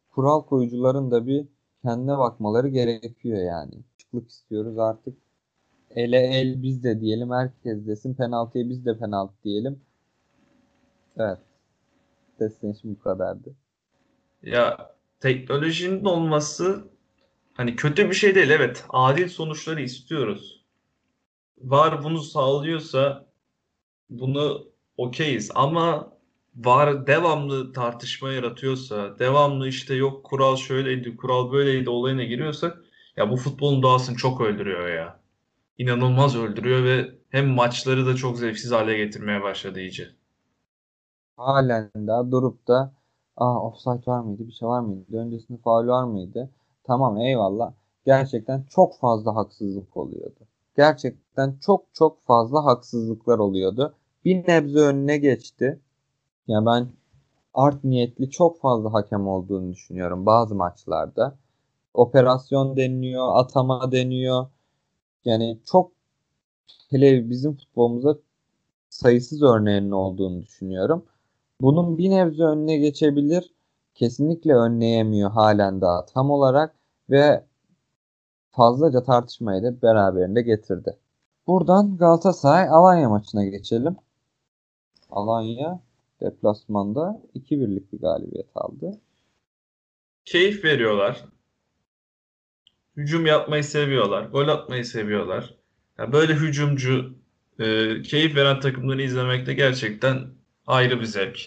Kural 0.09 0.41
koyucuların 0.41 1.11
da 1.11 1.27
bir 1.27 1.47
kendine 1.83 2.17
bakmaları 2.17 2.67
gerekiyor 2.67 3.37
yani. 3.37 3.73
Çıklık 3.97 4.29
istiyoruz 4.29 4.79
artık 4.79 5.17
ele 5.95 6.17
el 6.17 6.63
biz 6.63 6.83
de 6.83 7.01
diyelim 7.01 7.31
herkes 7.31 7.87
desin 7.87 8.13
penaltıya 8.13 8.69
biz 8.69 8.85
de 8.85 8.97
penaltı 8.97 9.33
diyelim. 9.43 9.79
Evet. 11.17 11.39
Destination 12.39 12.95
bu 12.95 13.03
kadardı. 13.03 13.55
Ya 14.43 14.95
teknolojinin 15.19 16.05
olması 16.05 16.87
hani 17.53 17.75
kötü 17.75 18.09
bir 18.09 18.15
şey 18.15 18.35
değil 18.35 18.49
evet. 18.49 18.85
Adil 18.89 19.27
sonuçları 19.27 19.81
istiyoruz. 19.81 20.65
Var 21.61 22.03
bunu 22.03 22.21
sağlıyorsa 22.21 23.25
bunu 24.09 24.67
okeyiz 24.97 25.51
ama 25.55 26.17
var 26.55 27.07
devamlı 27.07 27.73
tartışma 27.73 28.31
yaratıyorsa, 28.31 29.19
devamlı 29.19 29.67
işte 29.67 29.95
yok 29.95 30.25
kural 30.25 30.55
şöyleydi, 30.55 31.17
kural 31.17 31.51
böyleydi 31.51 31.89
olayına 31.89 32.23
giriyorsak 32.23 32.77
ya 33.17 33.29
bu 33.29 33.37
futbolun 33.37 33.83
doğasını 33.83 34.17
çok 34.17 34.41
öldürüyor 34.41 34.87
ya 34.89 35.19
inanılmaz 35.77 36.35
öldürüyor 36.35 36.83
ve 36.83 37.11
hem 37.29 37.47
maçları 37.47 38.05
da 38.05 38.15
çok 38.15 38.37
zevksiz 38.37 38.71
hale 38.71 38.97
getirmeye 38.97 39.43
başladı 39.43 39.79
iyice. 39.81 40.09
halen 41.37 41.91
daha 42.07 42.31
durup 42.31 42.67
da 42.67 42.93
Aa 43.37 43.61
offside 43.67 44.01
var 44.07 44.19
mıydı? 44.19 44.47
Bir 44.47 44.51
şey 44.51 44.67
var 44.67 44.79
mıydı? 44.79 45.17
Öncesinde 45.17 45.57
faul 45.61 45.87
var 45.87 46.03
mıydı? 46.03 46.49
Tamam 46.83 47.17
eyvallah. 47.17 47.73
Gerçekten 48.05 48.63
çok 48.69 48.99
fazla 48.99 49.35
haksızlık 49.35 49.97
oluyordu. 49.97 50.39
Gerçekten 50.77 51.57
çok 51.61 51.85
çok 51.93 52.23
fazla 52.23 52.65
haksızlıklar 52.65 53.39
oluyordu. 53.39 53.95
Bir 54.25 54.47
nebze 54.47 54.79
önüne 54.79 55.17
geçti. 55.17 55.79
Yani 56.47 56.65
ben 56.65 56.87
art 57.53 57.83
niyetli 57.83 58.29
çok 58.31 58.61
fazla 58.61 58.93
hakem 58.93 59.27
olduğunu 59.27 59.73
düşünüyorum 59.73 60.25
bazı 60.25 60.55
maçlarda. 60.55 61.37
Operasyon 61.93 62.77
deniyor, 62.77 63.27
atama 63.35 63.91
deniyor. 63.91 64.47
Yani 65.25 65.59
çok 65.65 65.91
hele 66.89 67.29
bizim 67.29 67.57
futbolumuza 67.57 68.17
sayısız 68.89 69.43
örneğinin 69.43 69.91
olduğunu 69.91 70.43
düşünüyorum. 70.43 71.05
Bunun 71.61 71.97
bir 71.97 72.09
nebze 72.09 72.43
önüne 72.43 72.77
geçebilir. 72.77 73.53
Kesinlikle 73.95 74.53
önleyemiyor 74.55 75.31
halen 75.31 75.81
daha 75.81 76.05
tam 76.05 76.31
olarak 76.31 76.75
ve 77.09 77.43
fazlaca 78.51 79.03
tartışmayı 79.03 79.63
da 79.63 79.81
beraberinde 79.81 80.41
getirdi. 80.41 80.97
Buradan 81.47 81.97
Galatasaray 81.97 82.69
Alanya 82.69 83.09
maçına 83.09 83.45
geçelim. 83.45 83.95
Alanya 85.09 85.79
deplasmanda 86.21 87.21
2-1'lik 87.35 87.93
bir 87.93 87.99
galibiyet 87.99 88.49
aldı. 88.55 88.99
Keyif 90.25 90.63
veriyorlar. 90.63 91.25
Hücum 92.97 93.25
yapmayı 93.25 93.63
seviyorlar. 93.63 94.25
Gol 94.25 94.47
atmayı 94.47 94.85
seviyorlar. 94.85 95.53
Yani 95.97 96.13
böyle 96.13 96.33
hücumcu, 96.33 97.15
e, 97.59 98.01
keyif 98.01 98.35
veren 98.35 98.59
takımları 98.59 99.01
izlemek 99.01 99.45
de 99.45 99.53
gerçekten 99.53 100.27
ayrı 100.67 100.99
bir 100.99 101.05
zevk. 101.05 101.39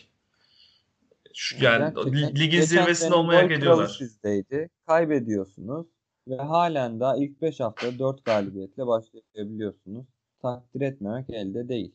Şu, 1.35 1.65
yani 1.65 1.95
Gerçekten 1.95 2.35
ligin 2.37 2.61
zirvesinde 2.61 3.15
olmaya 3.15 3.41
gol 3.41 3.49
kralı 3.49 3.59
geliyorlar. 3.59 3.87
Sizdeydi. 3.87 4.71
Kaybediyorsunuz 4.87 5.87
ve 6.29 6.37
halen 6.37 7.01
daha 7.01 7.17
ilk 7.17 7.43
5 7.43 7.61
hafta 7.61 7.99
4 7.99 8.25
galibiyetle 8.25 8.87
başlayabiliyorsunuz. 8.87 10.07
Takdir 10.43 10.81
etmemek 10.81 11.31
elde 11.31 11.69
değil. 11.69 11.95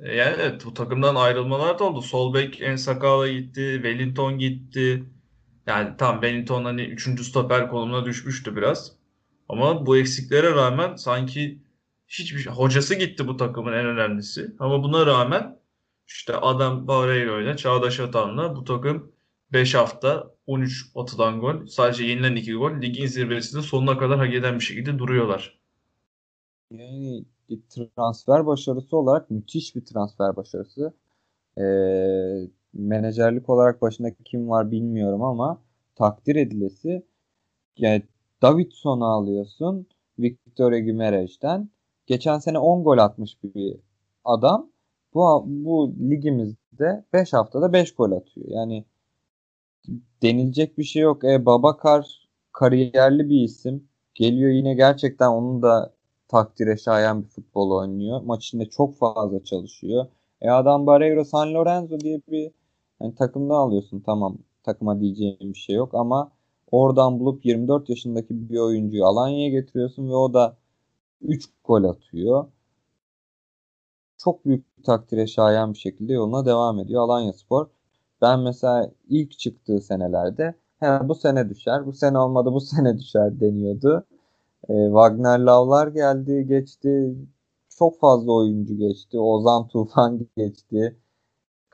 E, 0.00 0.16
Yani 0.16 0.36
evet 0.40 0.64
bu 0.64 0.74
takımdan 0.74 1.14
ayrılmalar 1.14 1.78
da 1.78 1.84
oldu. 1.84 2.02
Sol 2.02 2.34
bek 2.34 2.60
Ensakala 2.60 3.28
gitti, 3.28 3.72
Wellington 3.74 4.38
gitti. 4.38 5.04
Yani 5.66 5.96
tam 5.96 6.14
Wellington 6.20 6.64
hani 6.64 6.82
3. 6.82 7.24
stoper 7.24 7.68
konumuna 7.70 8.04
düşmüştü 8.04 8.56
biraz. 8.56 8.92
Ama 9.48 9.86
bu 9.86 9.96
eksiklere 9.98 10.50
rağmen 10.54 10.96
sanki 10.96 11.58
hiçbir 12.08 12.38
şey- 12.38 12.52
hocası 12.52 12.94
gitti 12.94 13.28
bu 13.28 13.36
takımın 13.36 13.72
en 13.72 13.86
önemlisi. 13.86 14.54
Ama 14.58 14.82
buna 14.82 15.06
rağmen 15.06 15.58
işte 16.06 16.36
Adam 16.36 16.88
Barreiro 16.88 17.40
ile 17.40 17.56
Çağdaş 17.56 18.00
Atan'la 18.00 18.56
bu 18.56 18.64
takım 18.64 19.12
5 19.52 19.74
hafta 19.74 20.34
13 20.46 20.86
atılan 20.96 21.40
gol, 21.40 21.66
sadece 21.66 22.04
yenilen 22.04 22.36
2 22.36 22.54
gol 22.54 22.80
ligin 22.82 23.06
zirvesinde 23.06 23.62
sonuna 23.62 23.98
kadar 23.98 24.18
hak 24.18 24.34
eden 24.34 24.54
bir 24.58 24.64
şekilde 24.64 24.98
duruyorlar. 24.98 25.60
Yani 26.70 27.24
transfer 27.96 28.46
başarısı 28.46 28.96
olarak 28.96 29.30
müthiş 29.30 29.76
bir 29.76 29.84
transfer 29.84 30.36
başarısı. 30.36 30.92
Ee, 31.58 31.62
menajerlik 32.74 33.48
olarak 33.48 33.82
başında 33.82 34.14
kim 34.24 34.50
var 34.50 34.70
bilmiyorum 34.70 35.22
ama 35.22 35.62
takdir 35.94 36.36
edilesi 36.36 37.02
yani 37.76 38.02
Davidson'u 38.42 39.04
alıyorsun 39.06 39.86
Victor 40.18 40.72
Gümereş'ten. 40.72 41.70
Geçen 42.06 42.38
sene 42.38 42.58
10 42.58 42.84
gol 42.84 42.98
atmış 42.98 43.38
bir 43.44 43.76
adam. 44.24 44.70
Bu, 45.14 45.44
bu 45.46 45.94
ligimizde 46.10 47.04
5 47.12 47.32
haftada 47.32 47.72
5 47.72 47.94
gol 47.94 48.12
atıyor. 48.12 48.46
Yani 48.50 48.84
denilecek 50.22 50.78
bir 50.78 50.84
şey 50.84 51.02
yok. 51.02 51.24
E, 51.24 51.46
Babakar 51.46 52.28
kariyerli 52.52 53.28
bir 53.28 53.40
isim. 53.42 53.88
Geliyor 54.14 54.50
yine 54.50 54.74
gerçekten 54.74 55.28
onun 55.28 55.62
da 55.62 55.94
takdire 56.28 56.76
şayan 56.76 57.22
bir 57.22 57.28
futbol 57.28 57.70
oynuyor. 57.70 58.20
Maç 58.22 58.46
içinde 58.46 58.64
çok 58.70 58.96
fazla 58.98 59.44
çalışıyor. 59.44 60.06
E 60.40 60.50
adam 60.50 60.86
Barreiro 60.86 61.24
San 61.24 61.54
Lorenzo 61.54 62.00
diye 62.00 62.20
bir 62.30 62.50
yani 63.00 63.14
takımdan 63.14 63.54
alıyorsun. 63.54 64.00
Tamam 64.06 64.38
takıma 64.62 65.00
diyeceğim 65.00 65.36
bir 65.40 65.58
şey 65.58 65.76
yok 65.76 65.94
ama 65.94 66.32
oradan 66.70 67.20
bulup 67.20 67.44
24 67.46 67.88
yaşındaki 67.88 68.50
bir 68.50 68.58
oyuncuyu 68.58 69.06
Alanya'ya 69.06 69.48
getiriyorsun 69.48 70.08
ve 70.08 70.14
o 70.14 70.34
da 70.34 70.56
3 71.22 71.46
gol 71.64 71.84
atıyor. 71.84 72.46
Çok 74.18 74.44
büyük 74.46 74.84
takdire 74.84 75.26
şayan 75.26 75.72
bir 75.72 75.78
şekilde 75.78 76.12
yoluna 76.12 76.46
devam 76.46 76.78
ediyor 76.78 77.02
Alanya 77.02 77.32
Spor. 77.32 77.66
Ben 78.22 78.40
mesela 78.40 78.90
ilk 79.08 79.38
çıktığı 79.38 79.80
senelerde 79.80 80.54
he, 80.80 81.08
bu 81.08 81.14
sene 81.14 81.48
düşer, 81.50 81.86
bu 81.86 81.92
sene 81.92 82.18
olmadı 82.18 82.52
bu 82.52 82.60
sene 82.72 82.98
düşer 82.98 83.40
deniyordu. 83.40 84.04
E, 84.70 84.74
Wagner 84.86 85.40
Lavlar 85.40 85.88
geldi, 85.88 86.46
geçti. 86.48 87.16
Çok 87.78 88.00
fazla 88.00 88.32
oyuncu 88.32 88.76
geçti. 88.76 89.20
Ozan 89.20 89.68
Tufan 89.68 90.20
geçti. 90.36 90.96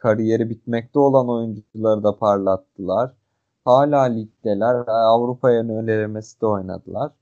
Kariyeri 0.06 0.50
bitmekte 0.50 0.98
olan 0.98 1.28
oyuncuları 1.28 2.02
da 2.04 2.16
parlattılar. 2.18 3.10
Hala 3.64 4.02
ligdeler. 4.02 4.74
Avrupa'ya 4.88 5.56
yönelemesi 5.56 6.40
de 6.40 6.46
oynadılar. 6.46 7.12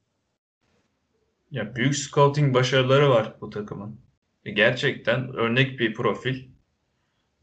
Ya 1.50 1.74
büyük 1.76 1.96
scouting 1.96 2.54
başarıları 2.54 3.10
var 3.10 3.34
bu 3.40 3.50
takımın. 3.50 3.96
E, 4.44 4.50
Gerçekten 4.50 5.34
örnek 5.34 5.80
bir 5.80 5.94
profil. 5.94 6.48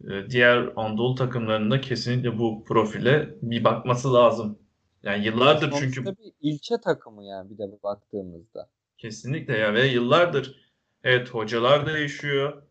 E, 0.03 0.29
Diğer 0.29 0.73
Anadolu 0.75 1.15
takımlarında 1.15 1.81
kesinlikle 1.81 2.37
bu 2.39 2.63
profile 2.63 3.35
bir 3.41 3.63
bakması 3.63 4.13
lazım. 4.13 4.59
Yani 5.03 5.25
yıllardır 5.25 5.71
çünkü 5.79 6.05
bir 6.05 6.33
ilçe 6.41 6.75
takımı 6.83 7.23
yani 7.23 7.49
bir 7.49 7.57
de 7.57 7.63
baktığımızda. 7.83 8.69
kesinlikle 8.97 9.57
ya 9.57 9.73
ve 9.73 9.85
yıllardır 9.87 10.71
evet 11.03 11.29
hocalar 11.29 11.85
değişiyor. 11.85 12.63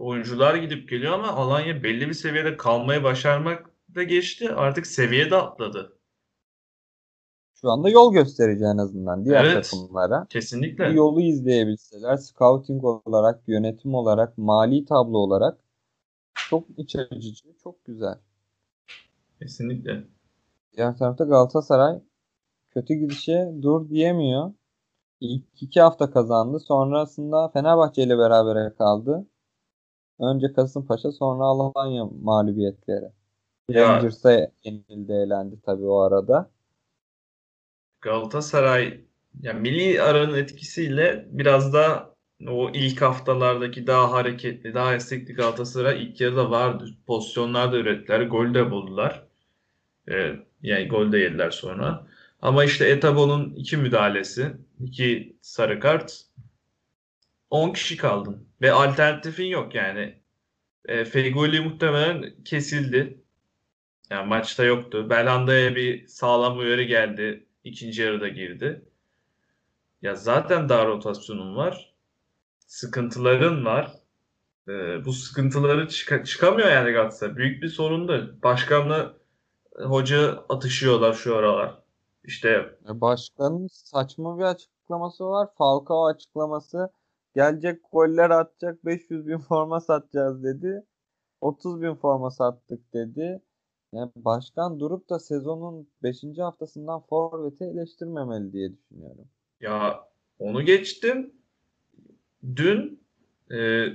Oyuncular 0.00 0.54
gidip 0.54 0.88
geliyor 0.88 1.12
ama 1.12 1.28
Alanya 1.28 1.82
belli 1.82 2.08
bir 2.08 2.14
seviyede 2.14 2.56
kalmayı 2.56 3.02
başarmak 3.02 3.70
da 3.94 4.02
geçti. 4.02 4.50
Artık 4.50 4.86
seviye 4.86 5.30
de 5.30 5.36
atladı. 5.36 5.98
Şu 7.54 7.70
anda 7.70 7.88
yol 7.88 8.12
gösterici 8.12 8.64
en 8.64 8.78
azından 8.78 9.24
diğer 9.24 9.44
Evet. 9.44 9.70
takımlara. 9.70 10.26
Kesinlikle. 10.30 10.88
yolu 10.88 11.20
izleyebilseler, 11.20 12.16
scouting 12.16 12.84
olarak, 12.84 13.48
yönetim 13.48 13.94
olarak, 13.94 14.38
mali 14.38 14.84
tablo 14.84 15.18
olarak 15.18 15.58
çok 16.34 16.64
iç 16.76 16.96
açıcı, 16.96 17.52
çok 17.62 17.84
güzel. 17.84 18.18
Kesinlikle. 19.38 20.04
Diğer 20.76 20.96
tarafta 20.96 21.24
Galatasaray 21.24 22.00
kötü 22.70 22.94
gidişe 22.94 23.52
dur 23.62 23.88
diyemiyor. 23.88 24.52
İlk 25.20 25.62
iki 25.62 25.80
hafta 25.80 26.10
kazandı. 26.10 26.60
Sonrasında 26.60 27.48
Fenerbahçe 27.48 28.02
ile 28.02 28.18
berabere 28.18 28.74
kaldı. 28.78 29.26
Önce 30.20 30.52
Kasımpaşa 30.52 31.12
sonra 31.12 31.44
Alanya 31.44 32.04
mağlubiyetleri. 32.22 33.04
Ya 33.68 33.88
Rangers'a 33.88 34.50
yenildi 34.64 35.12
elendi 35.12 35.60
tabii 35.66 35.86
o 35.86 35.98
arada. 35.98 36.50
Galatasaray 38.00 39.00
ya 39.40 39.52
milli 39.52 40.02
aranın 40.02 40.34
etkisiyle 40.34 41.28
biraz 41.30 41.72
da 41.72 42.14
o 42.48 42.70
ilk 42.70 43.02
haftalardaki 43.02 43.86
daha 43.86 44.12
hareketli, 44.12 44.74
daha 44.74 44.94
istekli 44.94 45.34
Galatasaray 45.34 46.04
ilk 46.04 46.20
yarıda 46.20 46.50
vardı. 46.50 46.84
Pozisyonlar 47.06 47.72
da 47.72 47.76
ürettiler, 47.76 48.20
gol 48.20 48.54
de 48.54 48.70
buldular. 48.70 49.26
Ee, 50.10 50.36
yani 50.62 50.88
gol 50.88 51.12
de 51.12 51.18
yediler 51.18 51.50
sonra. 51.50 52.06
Ama 52.42 52.64
işte 52.64 52.88
Etabo'nun 52.88 53.54
iki 53.54 53.76
müdahalesi, 53.76 54.52
iki 54.80 55.36
sarı 55.42 55.80
kart, 55.80 56.22
10 57.50 57.72
kişi 57.72 57.96
kaldın 57.96 58.48
ve 58.62 58.72
alternatifin 58.72 59.46
yok 59.46 59.74
yani. 59.74 60.22
E, 60.84 61.04
Fegoli 61.04 61.60
muhtemelen 61.60 62.44
kesildi. 62.44 63.20
Yani 64.10 64.28
maçta 64.28 64.64
yoktu. 64.64 65.10
Belhanda'ya 65.10 65.76
bir 65.76 66.06
sağlam 66.06 66.58
uyarı 66.58 66.82
geldi. 66.82 67.46
İkinci 67.64 68.02
yarıda 68.02 68.28
girdi. 68.28 68.84
Ya 70.02 70.14
zaten 70.14 70.68
dar 70.68 70.86
rotasyonun 70.88 71.56
var. 71.56 71.94
Sıkıntıların 72.66 73.64
var. 73.64 73.92
Ee, 74.68 75.04
bu 75.04 75.12
sıkıntıları 75.12 75.88
çıka- 75.88 76.24
çıkamıyor 76.24 76.68
yani 76.70 76.90
Galatasaray. 76.92 77.36
Büyük 77.36 77.62
bir 77.62 77.68
sorun 77.68 78.08
da. 78.08 78.42
Başkanla 78.42 79.14
e, 79.80 79.82
hoca 79.82 80.44
atışıyorlar 80.48 81.12
şu 81.12 81.36
aralar. 81.36 81.78
İşte 82.24 82.48
E, 82.90 83.00
Başkanın 83.00 83.68
saçma 83.72 84.38
bir 84.38 84.42
açıklaması 84.44 85.24
var. 85.24 85.48
Falcao 85.58 86.06
açıklaması. 86.06 86.90
Gelecek 87.34 87.80
goller 87.92 88.30
atacak 88.30 88.84
500 88.84 89.26
bin 89.26 89.38
forma 89.38 89.80
satacağız 89.80 90.44
dedi. 90.44 90.82
30 91.40 91.82
bin 91.82 91.94
forma 91.94 92.30
sattık 92.30 92.94
dedi. 92.94 93.42
Yani 93.92 94.10
başkan 94.16 94.80
durup 94.80 95.10
da 95.10 95.18
sezonun 95.18 95.88
5. 96.02 96.16
haftasından 96.38 97.00
forveti 97.00 97.64
eleştirmemeli 97.64 98.52
diye 98.52 98.72
düşünüyorum. 98.72 99.28
ya 99.60 100.00
onu 100.38 100.62
geçtim. 100.62 101.32
Dün 102.56 103.02
e, 103.52 103.86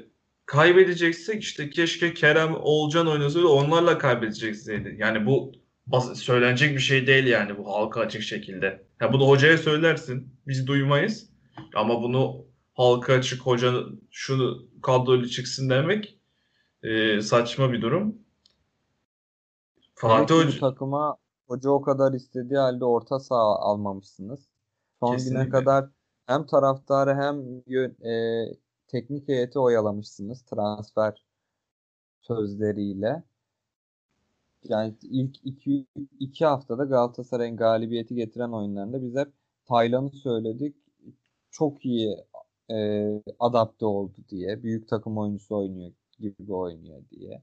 kaybedeceksek 0.45 1.43
işte 1.43 1.69
keşke 1.69 2.13
Kerem 2.13 2.55
Oğulcan 2.55 3.07
oynasaydı 3.07 3.47
onlarla 3.47 3.97
kaybedecekseydi. 3.97 4.95
Yani 4.99 5.25
bu 5.25 5.51
söylenecek 6.13 6.75
bir 6.75 6.81
şey 6.81 7.07
değil 7.07 7.25
yani 7.25 7.57
bu 7.57 7.67
halka 7.67 7.99
açık 8.01 8.21
şekilde. 8.21 8.85
Ya 9.01 9.13
bunu 9.13 9.27
hocaya 9.27 9.57
söylersin. 9.57 10.27
Biz 10.47 10.67
duymayız. 10.67 11.29
Ama 11.75 12.03
bunu 12.03 12.45
halka 12.75 13.13
açık 13.13 13.41
hoca 13.41 13.73
şunu 14.11 14.67
kadroyla 14.81 15.27
çıksın 15.27 15.69
demek 15.69 16.19
e, 16.83 17.21
saçma 17.21 17.71
bir 17.71 17.81
durum. 17.81 18.15
Fatih 19.95 20.35
Hoca 20.35 20.59
takıma 20.59 21.17
hoca 21.47 21.69
o 21.69 21.81
kadar 21.81 22.13
istediği 22.13 22.57
halde 22.57 22.85
orta 22.85 23.19
saha 23.19 23.59
almamışsınız. 23.59 24.49
Son 24.99 25.09
güne 25.11 25.17
kesinlikle. 25.17 25.49
kadar 25.49 25.89
hem 26.27 26.45
taraftarı 26.45 27.15
hem 27.15 27.35
yö- 27.59 28.07
e, 28.07 28.57
teknik 28.87 29.27
heyeti 29.27 29.59
oyalamışsınız 29.59 30.41
transfer 30.41 31.25
sözleriyle. 32.21 33.23
Yani 34.63 34.95
ilk 35.01 35.35
iki, 35.43 35.85
iki 36.19 36.45
haftada 36.45 36.83
Galatasaray'ın 36.83 37.57
galibiyeti 37.57 38.15
getiren 38.15 38.51
oyunlarında 38.51 39.01
biz 39.01 39.15
hep 39.15 39.33
Taylan'ı 39.65 40.09
söyledik. 40.09 40.75
Çok 41.51 41.85
iyi 41.85 42.17
e, 42.71 43.07
adapte 43.39 43.85
oldu 43.85 44.17
diye. 44.29 44.63
Büyük 44.63 44.87
takım 44.87 45.17
oyuncusu 45.17 45.57
oynuyor 45.57 45.91
gibi 46.19 46.53
oynuyor 46.53 47.01
diye. 47.11 47.41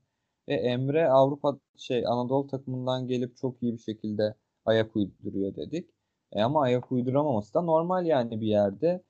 Ve 0.48 0.54
Emre 0.54 1.08
Avrupa 1.08 1.58
şey 1.76 2.06
Anadolu 2.06 2.46
takımından 2.46 3.08
gelip 3.08 3.36
çok 3.36 3.62
iyi 3.62 3.72
bir 3.72 3.82
şekilde 3.82 4.34
ayak 4.64 4.96
uyduruyor 4.96 5.56
dedik. 5.56 5.90
E 6.32 6.42
ama 6.42 6.62
ayak 6.62 6.92
uyduramaması 6.92 7.54
da 7.54 7.60
normal 7.62 8.06
yani 8.06 8.40
bir 8.40 8.46
yerde. 8.46 9.02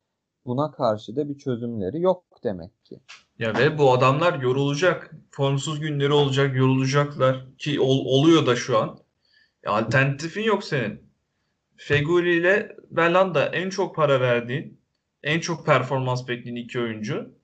Buna 0.46 0.70
karşı 0.70 1.16
da 1.16 1.28
bir 1.28 1.38
çözümleri 1.38 2.00
yok 2.00 2.24
demek 2.44 2.84
ki. 2.84 3.00
Ya 3.38 3.54
ve 3.54 3.78
bu 3.78 3.92
adamlar 3.92 4.40
yorulacak. 4.40 5.14
Formsuz 5.30 5.80
günleri 5.80 6.12
olacak, 6.12 6.56
yorulacaklar 6.56 7.46
ki 7.58 7.80
ol- 7.80 8.06
oluyor 8.06 8.46
da 8.46 8.56
şu 8.56 8.78
an. 8.78 8.98
E, 9.64 9.68
alternatifin 9.68 10.42
yok 10.42 10.64
senin. 10.64 11.00
Feguli 11.76 12.36
ile 12.36 12.76
Belhanda 12.90 13.46
en 13.46 13.70
çok 13.70 13.96
para 13.96 14.20
verdiğin, 14.20 14.80
en 15.22 15.40
çok 15.40 15.66
performans 15.66 16.28
beklediğin 16.28 16.56
iki 16.56 16.80
oyuncu. 16.80 17.34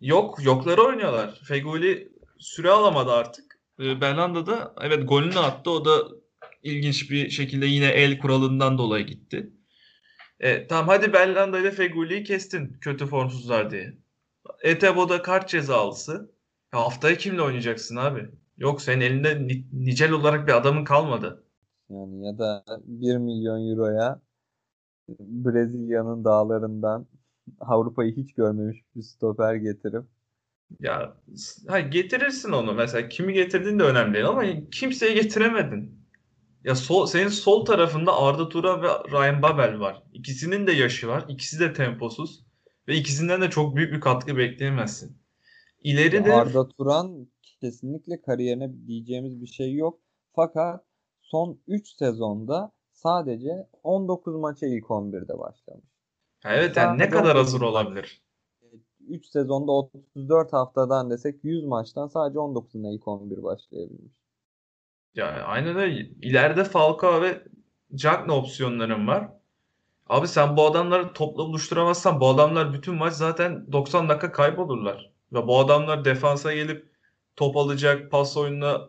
Yok, 0.00 0.44
yokları 0.44 0.82
oynuyorlar. 0.82 1.40
Feguli 1.44 2.12
süre 2.38 2.70
alamadı 2.70 3.12
artık. 3.12 3.60
E, 3.80 4.00
Belhanda 4.00 4.46
da 4.46 4.74
evet 4.80 5.08
golünü 5.08 5.38
attı. 5.38 5.70
O 5.70 5.84
da 5.84 6.08
ilginç 6.62 7.10
bir 7.10 7.30
şekilde 7.30 7.66
yine 7.66 7.86
el 7.86 8.18
kuralından 8.18 8.78
dolayı 8.78 9.06
gitti. 9.06 9.52
E, 10.40 10.66
tamam 10.66 10.88
hadi 10.88 11.12
Belhanda 11.12 11.58
ile 11.58 11.70
Feguli'yi 11.70 12.24
kestin 12.24 12.78
kötü 12.80 13.06
formsuzlar 13.06 13.70
diye. 13.70 13.98
Etebo'da 14.62 15.22
kart 15.22 15.48
cezalısı. 15.48 16.32
Ya 16.74 16.80
haftaya 16.80 17.16
kimle 17.16 17.42
oynayacaksın 17.42 17.96
abi? 17.96 18.30
Yok 18.56 18.82
senin 18.82 19.00
elinde 19.00 19.48
ni- 19.48 19.66
nicel 19.72 20.12
olarak 20.12 20.48
bir 20.48 20.52
adamın 20.52 20.84
kalmadı. 20.84 21.44
Yani 21.90 22.26
ya 22.26 22.38
da 22.38 22.64
1 22.84 23.16
milyon 23.16 23.70
euroya 23.70 24.20
Brezilya'nın 25.20 26.24
dağlarından 26.24 27.06
Avrupa'yı 27.60 28.16
hiç 28.16 28.34
görmemiş 28.34 28.78
bir 28.96 29.02
stoper 29.02 29.54
getirip 29.54 30.04
Ya 30.80 31.16
s- 31.36 31.68
ha, 31.68 31.80
getirirsin 31.80 32.52
onu 32.52 32.74
mesela 32.74 33.08
kimi 33.08 33.32
getirdiğin 33.32 33.78
de 33.78 33.82
önemli 33.82 34.14
değil 34.14 34.26
ama 34.28 34.44
kimseyi 34.70 35.14
getiremedin. 35.14 36.02
Ya 36.64 36.74
sol, 36.74 37.06
senin 37.06 37.28
sol 37.28 37.64
tarafında 37.64 38.16
Arda 38.18 38.48
Turan 38.48 38.82
ve 38.82 38.88
Ryan 38.88 39.42
Babel 39.42 39.80
var. 39.80 40.02
İkisinin 40.12 40.66
de 40.66 40.72
yaşı 40.72 41.08
var. 41.08 41.24
İkisi 41.28 41.60
de 41.60 41.72
temposuz. 41.72 42.46
Ve 42.88 42.96
ikisinden 42.96 43.40
de 43.42 43.50
çok 43.50 43.76
büyük 43.76 43.92
bir 43.92 44.00
katkı 44.00 44.36
bekleyemezsin. 44.36 45.18
İleride 45.82 46.20
Arda 46.20 46.68
Turan 46.68 47.28
kesinlikle 47.60 48.22
kariyerine 48.22 48.86
diyeceğimiz 48.86 49.40
bir 49.42 49.46
şey 49.46 49.74
yok. 49.74 50.00
Fakat 50.34 50.84
son 51.22 51.60
3 51.68 51.88
sezonda 51.88 52.72
sadece 53.02 53.68
19 53.82 54.36
maça 54.36 54.66
ilk 54.66 54.84
11'de 54.84 55.38
başlamış. 55.38 55.84
Evet 56.44 56.76
yani 56.76 56.98
ne 56.98 57.10
kadar 57.10 57.34
19 57.34 57.40
hazır 57.40 57.60
olabilir? 57.60 58.22
3 59.08 59.26
sezonda 59.26 59.72
34 59.72 60.52
haftadan 60.52 61.10
desek 61.10 61.44
100 61.44 61.64
maçtan 61.64 62.06
sadece 62.06 62.38
19'unda 62.38 62.94
ilk 62.94 63.08
11 63.08 63.42
başlayabilmiş. 63.42 64.14
Yani 65.14 65.42
aynen 65.42 65.76
öyle. 65.76 66.00
İleride 66.22 66.64
Falcao 66.64 67.22
ve 67.22 67.44
Cagney 67.94 68.36
opsiyonların 68.36 69.06
var. 69.06 69.28
Abi 70.06 70.28
sen 70.28 70.56
bu 70.56 70.66
adamları 70.66 71.12
topla 71.12 71.46
buluşturamazsan 71.46 72.20
bu 72.20 72.28
adamlar 72.28 72.72
bütün 72.72 72.94
maç 72.94 73.14
zaten 73.14 73.72
90 73.72 74.08
dakika 74.08 74.32
kaybolurlar. 74.32 75.12
Ve 75.32 75.46
bu 75.46 75.58
adamlar 75.58 76.04
defansa 76.04 76.54
gelip 76.54 76.92
top 77.36 77.56
alacak, 77.56 78.10
pas 78.10 78.36
oyununa 78.36 78.88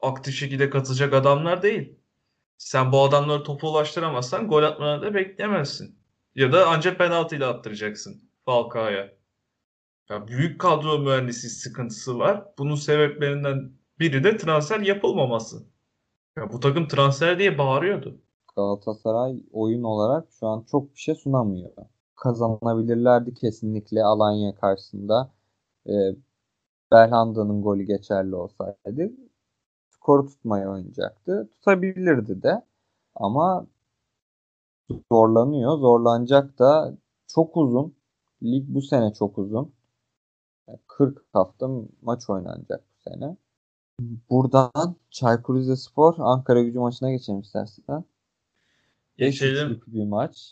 aktif 0.00 0.34
şekilde 0.34 0.70
katılacak 0.70 1.12
adamlar 1.12 1.62
değil. 1.62 1.98
Sen 2.58 2.92
bu 2.92 3.02
adamları 3.02 3.42
topa 3.42 3.68
ulaştıramazsan 3.68 4.48
gol 4.48 4.62
atmanı 4.62 5.02
da 5.02 5.14
bekleyemezsin. 5.14 5.98
Ya 6.34 6.52
da 6.52 6.68
ancak 6.68 6.98
penaltıyla 6.98 7.50
attıracaksın 7.50 8.30
Falcao'ya. 8.44 9.12
Ya 10.10 10.28
büyük 10.28 10.60
kadro 10.60 10.98
mühendisi 10.98 11.48
sıkıntısı 11.50 12.18
var. 12.18 12.44
Bunun 12.58 12.74
sebeplerinden 12.74 13.72
biri 14.00 14.24
de 14.24 14.36
transfer 14.36 14.80
yapılmaması. 14.80 15.66
Ya 16.38 16.52
bu 16.52 16.60
takım 16.60 16.88
transfer 16.88 17.38
diye 17.38 17.58
bağırıyordu. 17.58 18.20
Galatasaray 18.56 19.42
oyun 19.52 19.82
olarak 19.82 20.28
şu 20.40 20.46
an 20.46 20.64
çok 20.70 20.94
bir 20.94 20.98
şey 21.00 21.14
sunamıyor. 21.14 21.70
Kazanabilirlerdi 22.16 23.34
kesinlikle 23.34 24.04
Alanya 24.04 24.54
karşısında. 24.54 25.32
Ee, 25.88 25.92
Belhanda'nın 26.92 27.62
golü 27.62 27.82
geçerli 27.82 28.34
olsaydı 28.34 29.12
skoru 30.04 30.26
tutmaya 30.26 30.70
oynayacaktı. 30.70 31.48
Tutabilirdi 31.52 32.42
de 32.42 32.62
ama 33.14 33.66
zorlanıyor. 35.12 35.78
Zorlanacak 35.78 36.58
da 36.58 36.96
çok 37.34 37.56
uzun. 37.56 37.96
Lig 38.42 38.64
bu 38.68 38.82
sene 38.82 39.14
çok 39.14 39.38
uzun. 39.38 39.74
Yani 40.68 40.78
40 40.86 41.24
hafta 41.32 41.68
maç 42.02 42.30
oynanacak 42.30 42.80
bu 42.80 43.10
sene. 43.10 43.36
Buradan 44.30 44.96
Çaykur 45.10 45.56
Rizespor 45.56 46.14
Ankara 46.18 46.62
gücü 46.62 46.78
maçına 46.78 47.10
geçelim 47.10 47.40
istersen. 47.40 48.04
Geçelim. 49.16 49.68
5-3'lük 49.68 49.82
bir 49.86 50.04
maç. 50.04 50.50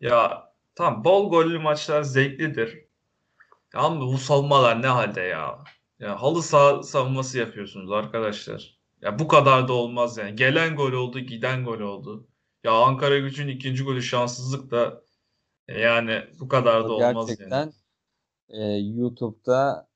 Ya 0.00 0.44
tamam 0.74 1.04
bol 1.04 1.30
gollü 1.30 1.58
maçlar 1.58 2.02
zevklidir. 2.02 2.84
Ya 3.74 3.80
Ama 3.80 4.00
bu 4.00 4.18
savunmalar 4.18 4.82
ne 4.82 4.86
halde 4.86 5.20
ya? 5.20 5.64
Ya 6.00 6.22
halı 6.22 6.42
saha 6.42 6.82
savunması 6.82 7.38
yapıyorsunuz 7.38 7.90
arkadaşlar. 7.92 8.80
Ya 9.00 9.18
bu 9.18 9.28
kadar 9.28 9.68
da 9.68 9.72
olmaz 9.72 10.18
yani. 10.18 10.36
Gelen 10.36 10.76
gol 10.76 10.92
oldu, 10.92 11.18
giden 11.18 11.64
gol 11.64 11.80
oldu. 11.80 12.28
Ya 12.64 12.72
Ankara 12.72 13.18
Gücü'nün 13.18 13.52
ikinci 13.52 13.84
golü 13.84 14.02
şanssızlık 14.02 14.70
da 14.70 15.02
e, 15.68 15.80
yani 15.80 16.24
bu 16.40 16.48
kadar 16.48 16.84
da 16.84 16.92
olmaz 16.92 17.26
Gerçekten 17.26 17.58
yani. 17.58 17.72
e, 18.48 18.78
YouTube'da 18.78 19.88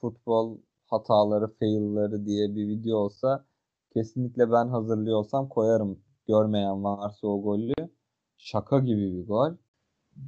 futbol 0.00 0.58
hataları, 0.86 1.46
fail'ları 1.58 2.26
diye 2.26 2.56
bir 2.56 2.68
video 2.68 2.96
olsa 2.96 3.46
kesinlikle 3.92 4.52
ben 4.52 4.68
hazırlıyorsam 4.68 5.48
koyarım. 5.48 5.98
Görmeyen 6.28 6.84
varsa 6.84 7.26
o 7.26 7.42
golü. 7.42 7.74
Şaka 8.38 8.78
gibi 8.78 9.16
bir 9.16 9.26
gol. 9.26 9.52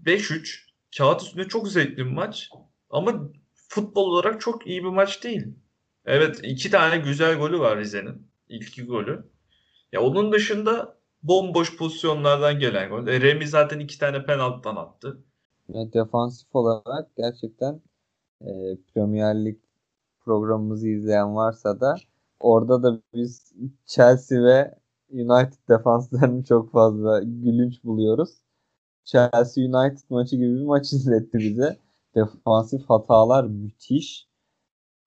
5-3 0.05 0.67
kağıt 0.99 1.23
üstünde 1.23 1.49
çok 1.49 1.69
zevkli 1.69 1.97
bir 1.97 2.13
maç 2.13 2.51
ama 2.91 3.31
futbol 3.69 4.11
olarak 4.11 4.41
çok 4.41 4.67
iyi 4.67 4.85
bir 4.85 4.89
maç 4.89 5.25
değil. 5.25 5.47
Evet 6.05 6.41
iki 6.43 6.71
tane 6.71 6.99
güzel 6.99 7.39
golü 7.39 7.59
var 7.59 7.79
Rize'nin. 7.79 8.29
İlk 8.49 8.69
iki 8.69 8.85
golü. 8.85 9.31
Ya 9.93 10.03
onun 10.03 10.33
dışında 10.33 10.97
bomboş 11.23 11.77
pozisyonlardan 11.77 12.59
gelen 12.59 12.91
gol. 12.91 13.07
E, 13.07 13.21
Remy 13.21 13.47
zaten 13.47 13.79
iki 13.79 13.99
tane 13.99 14.25
penaltıdan 14.25 14.77
attı. 14.77 15.25
Ve 15.69 15.93
defansif 15.93 16.49
olarak 16.57 17.17
gerçekten 17.17 17.81
e, 18.41 18.51
Premier 18.95 19.45
Lig 19.45 19.57
programımızı 20.21 20.89
izleyen 20.89 21.37
varsa 21.37 21.81
da 21.81 21.97
orada 22.41 22.83
da 22.83 23.01
biz 23.15 23.53
Chelsea 23.87 24.45
ve 24.45 24.75
United 25.11 25.69
defanslarını 25.69 26.45
çok 26.45 26.73
fazla 26.73 27.21
gülünç 27.23 27.85
buluyoruz. 27.85 28.31
Chelsea 29.05 29.65
United 29.65 30.05
maçı 30.11 30.37
gibi 30.37 30.55
bir 30.55 30.65
maç 30.65 30.93
izletti 30.93 31.39
bize. 31.39 31.77
Defansif 32.17 32.91
hatalar 32.91 33.45
müthiş. 33.45 34.29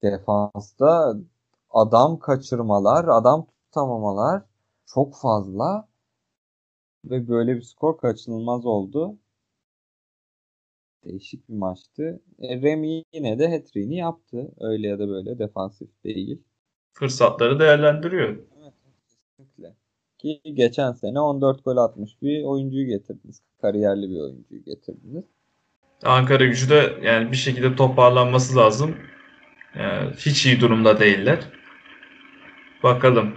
Defansta 0.03 1.15
adam 1.69 2.19
kaçırmalar, 2.19 3.05
adam 3.07 3.45
tutamamalar 3.45 4.43
çok 4.85 5.15
fazla 5.15 5.87
ve 7.05 7.27
böyle 7.27 7.55
bir 7.55 7.61
skor 7.61 7.97
kaçınılmaz 7.97 8.65
oldu. 8.65 9.17
Değişik 11.03 11.49
bir 11.49 11.53
maçtı. 11.53 12.21
E, 12.39 12.61
Remy 12.61 13.03
yine 13.13 13.39
de 13.39 13.49
hat-trick'ini 13.49 13.95
yaptı. 13.95 14.51
Öyle 14.59 14.87
ya 14.87 14.99
da 14.99 15.07
böyle 15.07 15.39
defansif 15.39 16.03
değil. 16.03 16.43
Fırsatları 16.93 17.59
değerlendiriyor. 17.59 18.29
Evet, 18.61 18.73
kesinlikle. 19.07 19.75
Ki 20.17 20.41
geçen 20.53 20.91
sene 20.91 21.19
14 21.19 21.65
gol 21.65 21.77
atmış 21.77 22.21
bir 22.21 22.43
oyuncuyu 22.43 22.87
getirdiniz. 22.87 23.41
Kariyerli 23.61 24.09
bir 24.09 24.19
oyuncuyu 24.19 24.63
getirdiniz. 24.63 25.25
Ankara 26.03 26.45
gücü 26.45 26.69
de 26.69 26.93
yani 27.03 27.31
bir 27.31 27.37
şekilde 27.37 27.75
toparlanması 27.75 28.55
lazım. 28.57 28.95
Yani 29.79 30.11
hiç 30.17 30.45
iyi 30.45 30.61
durumda 30.61 30.99
değiller. 30.99 31.39
Bakalım. 32.83 33.33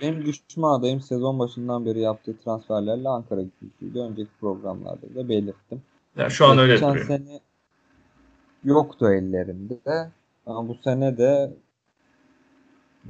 Benim 0.00 0.26
düşme 0.26 0.66
adayım 0.66 1.00
sezon 1.00 1.38
başından 1.38 1.86
beri 1.86 2.00
yaptığı 2.00 2.36
transferlerle 2.38 3.08
Ankara 3.08 3.40
gücüydü. 3.60 4.00
Önceki 4.00 4.30
programlarda 4.40 5.14
da 5.14 5.28
belirttim. 5.28 5.82
Yani 6.16 6.30
şu 6.30 6.46
an 6.46 6.58
öyle 6.58 6.72
Geçen 6.72 6.90
duruyor. 6.90 7.06
sene 7.06 7.40
yoktu 8.64 9.12
ellerinde. 9.12 9.78
Ama 10.46 10.68
bu 10.68 10.76
sene 10.84 11.18
de 11.18 11.52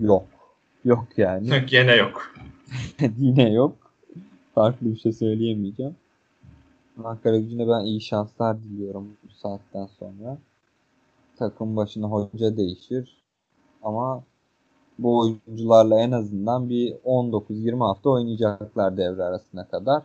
yok. 0.01 0.27
Yok 0.85 1.07
yani. 1.17 1.67
Gene 1.67 1.95
yok. 1.97 2.35
Yine 3.19 3.53
yok. 3.53 3.77
Farklı 4.55 4.95
bir 4.95 4.99
şey 4.99 5.13
söyleyemeyeceğim. 5.13 5.97
Ankara 7.05 7.39
gücüne 7.39 7.69
ben 7.69 7.85
iyi 7.85 8.01
şanslar 8.01 8.63
diliyorum 8.63 9.09
bu 9.25 9.33
saatten 9.35 9.87
sonra. 9.87 10.39
Takım 11.37 11.77
başına 11.77 12.07
hoca 12.07 12.57
değişir. 12.57 13.23
Ama 13.83 14.23
bu 14.99 15.19
oyuncularla 15.19 16.01
en 16.01 16.11
azından 16.11 16.69
bir 16.69 16.93
19-20 16.93 17.79
hafta 17.79 18.11
oynayacaklar 18.11 18.97
devre 18.97 19.23
arasına 19.23 19.69
kadar. 19.69 20.03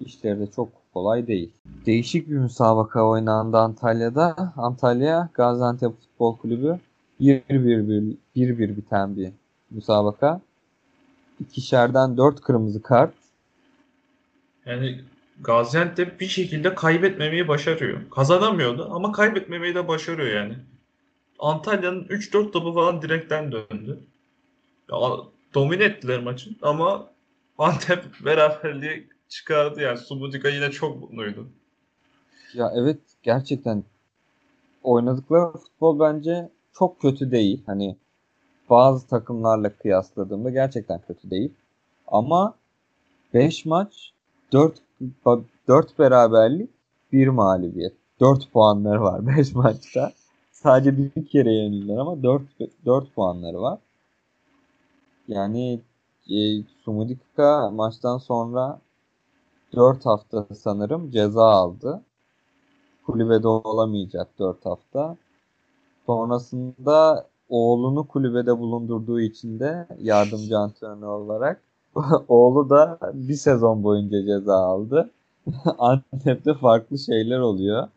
İşleri 0.00 0.40
de 0.40 0.46
çok 0.46 0.68
kolay 0.94 1.26
değil. 1.26 1.50
Değişik 1.86 2.28
bir 2.28 2.38
müsabaka 2.38 3.08
oynandı 3.08 3.58
Antalya'da. 3.58 4.52
Antalya 4.56 5.28
Gaziantep 5.34 5.92
Futbol 6.00 6.36
Kulübü 6.36 6.78
1-1 7.20 8.16
1-1 8.36 8.76
biten 8.76 9.16
bir 9.16 9.32
müsabaka. 9.70 10.40
İkişerden 11.40 12.16
4 12.16 12.40
kırmızı 12.40 12.82
kart. 12.82 13.14
Yani 14.66 15.00
Gaziantep 15.40 16.20
bir 16.20 16.26
şekilde 16.26 16.74
kaybetmemeyi 16.74 17.48
başarıyor. 17.48 18.10
Kazanamıyordu 18.10 18.88
ama 18.90 19.12
kaybetmemeyi 19.12 19.74
de 19.74 19.88
başarıyor 19.88 20.42
yani. 20.42 20.54
Antalya'nın 21.38 22.04
3-4 22.04 22.50
topu 22.52 22.74
falan 22.74 23.02
direkten 23.02 23.52
döndü. 23.52 24.00
Ya, 24.92 24.98
domine 25.54 25.84
ettiler 25.84 26.22
maçı 26.22 26.50
ama 26.62 27.10
Antep 27.58 28.04
beraberliği 28.24 29.08
çıkardı 29.28 29.80
yani. 29.80 29.98
Sumudika 29.98 30.48
yine 30.48 30.70
çok 30.70 31.00
mutluydu. 31.00 31.48
Ya 32.54 32.72
evet 32.74 32.98
gerçekten 33.22 33.84
oynadıkları 34.82 35.52
futbol 35.52 36.00
bence 36.00 36.48
çok 36.72 37.00
kötü 37.00 37.30
değil. 37.30 37.62
Hani 37.66 37.96
bazı 38.70 39.06
takımlarla 39.06 39.76
kıyasladığımda 39.76 40.50
gerçekten 40.50 41.00
kötü 41.06 41.30
değil. 41.30 41.52
Ama 42.06 42.54
5 43.34 43.64
maç 43.64 44.12
4 44.52 44.74
4 45.68 45.98
beraberlik 45.98 46.70
1 47.12 47.28
mağlubiyet. 47.28 47.92
4 48.20 48.52
puanları 48.52 49.00
var 49.00 49.26
5 49.36 49.54
maçta. 49.54 50.12
Sadece 50.52 50.96
bir 50.98 51.26
kere 51.26 51.52
yenildiler 51.52 51.96
ama 51.98 52.22
4 52.22 52.42
4 52.86 53.14
puanları 53.14 53.60
var. 53.60 53.78
Yani 55.28 55.80
e, 56.30 56.62
Sumudika 56.84 57.70
maçtan 57.70 58.18
sonra 58.18 58.80
4 59.76 60.06
hafta 60.06 60.46
sanırım 60.54 61.10
ceza 61.10 61.44
aldı. 61.44 62.02
Kulübede 63.06 63.48
olamayacak 63.48 64.28
4 64.38 64.66
hafta. 64.66 65.16
Sonrasında 66.06 67.26
oğlunu 67.48 68.08
kulübede 68.08 68.58
bulundurduğu 68.58 69.20
için 69.20 69.60
de 69.60 69.86
yardımcı 69.98 70.58
antrenör 70.58 71.08
olarak 71.08 71.62
oğlu 72.28 72.70
da 72.70 72.98
bir 73.14 73.34
sezon 73.34 73.84
boyunca 73.84 74.22
ceza 74.26 74.54
aldı. 74.54 75.10
Antep'te 75.78 76.54
farklı 76.54 76.98
şeyler 76.98 77.38
oluyor. 77.38 77.88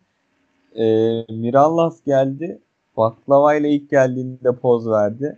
E, 0.75 0.85
Mirallas 1.29 2.03
geldi. 2.05 2.59
Baklava 2.97 3.55
ile 3.55 3.69
ilk 3.69 3.89
geldiğinde 3.89 4.55
poz 4.55 4.89
verdi. 4.89 5.37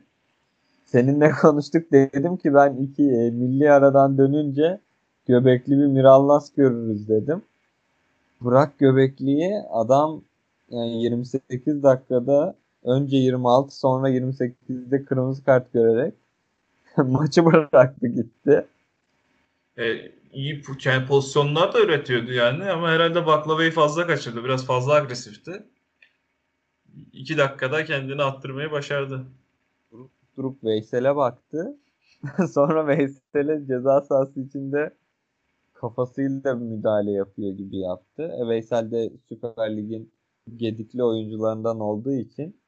Seninle 0.85 1.31
konuştuk 1.41 1.91
dedim 1.91 2.37
ki 2.37 2.53
ben 2.53 2.75
iki 2.75 3.03
e, 3.03 3.31
milli 3.31 3.71
aradan 3.71 4.17
dönünce 4.17 4.79
göbekli 5.27 5.71
bir 5.71 5.85
Mirallas 5.87 6.53
görürüz 6.53 7.07
dedim. 7.09 7.41
Bırak 8.41 8.79
göbekliyi 8.79 9.53
adam 9.71 10.21
yani 10.69 11.03
28 11.03 11.83
dakikada 11.83 12.55
önce 12.83 13.17
26 13.17 13.77
sonra 13.79 14.09
28'de 14.09 15.05
kırmızı 15.05 15.43
kart 15.43 15.73
görerek 15.73 16.13
maçı 16.97 17.45
bıraktı 17.45 18.07
gitti. 18.07 18.67
E, 19.77 20.11
iyi 20.33 20.63
yani 20.85 21.05
pozisyonlar 21.05 21.73
da 21.73 21.79
üretiyordu 21.79 22.31
yani 22.31 22.63
ama 22.71 22.89
herhalde 22.89 23.25
baklavayı 23.25 23.71
fazla 23.71 24.07
kaçırdı. 24.07 24.43
Biraz 24.43 24.65
fazla 24.65 24.93
agresifti. 24.93 25.63
2 27.13 27.37
dakikada 27.37 27.85
kendini 27.85 28.23
attırmayı 28.23 28.71
başardı. 28.71 29.25
Durup, 29.91 30.11
durup 30.37 30.63
Veysel'e 30.63 31.15
baktı. 31.15 31.77
sonra 32.53 32.87
Veysel'e 32.87 33.67
ceza 33.67 34.01
sahası 34.01 34.39
içinde 34.39 34.93
kafasıyla 35.73 36.55
müdahale 36.55 37.11
yapıyor 37.11 37.51
gibi 37.51 37.77
yaptı. 37.77 38.23
E, 38.23 38.47
Veysel 38.47 38.91
de 38.91 39.11
Süper 39.29 39.77
Lig'in 39.77 40.11
gedikli 40.55 41.03
oyuncularından 41.03 41.79
olduğu 41.79 42.13
için 42.13 42.61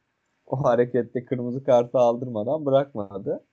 o 0.45 0.63
harekette 0.63 1.25
kırmızı 1.25 1.63
kartı 1.63 1.97
aldırmadan 1.97 2.65
bırakmadı. 2.65 3.43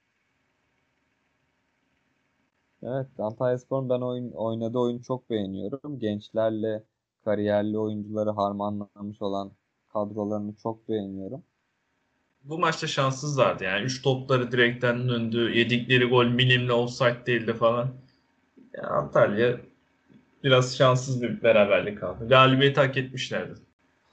Evet, 2.83 3.07
Antalyaspor'un 3.19 3.88
ben 3.88 4.01
oyun, 4.01 4.31
oynadığı 4.31 4.79
oyunu 4.79 5.03
çok 5.03 5.31
beğeniyorum. 5.31 5.99
Gençlerle 5.99 6.83
kariyerli 7.25 7.79
oyuncuları 7.79 8.31
harmanlamış 8.31 9.23
olan 9.23 9.51
kadrolarını 9.93 10.55
çok 10.62 10.88
beğeniyorum. 10.88 11.43
Bu 12.45 12.59
maçta 12.59 12.87
şanssızlardı 12.87 13.64
yani. 13.64 13.85
3 13.85 14.03
topları 14.03 14.53
direkten 14.53 15.09
döndü. 15.09 15.59
Yedikleri 15.59 16.05
gol 16.05 16.27
milimle 16.27 16.73
offside 16.73 17.27
değildi 17.27 17.55
falan. 17.55 17.88
Yani 18.75 18.87
Antalya 18.87 19.57
biraz 20.45 20.77
şanssız 20.77 21.23
bir 21.23 21.43
beraberlik 21.43 22.03
aldı. 22.03 22.29
Galibiyeti 22.29 22.81
hak 22.81 22.97
etmişlerdi. 22.97 23.55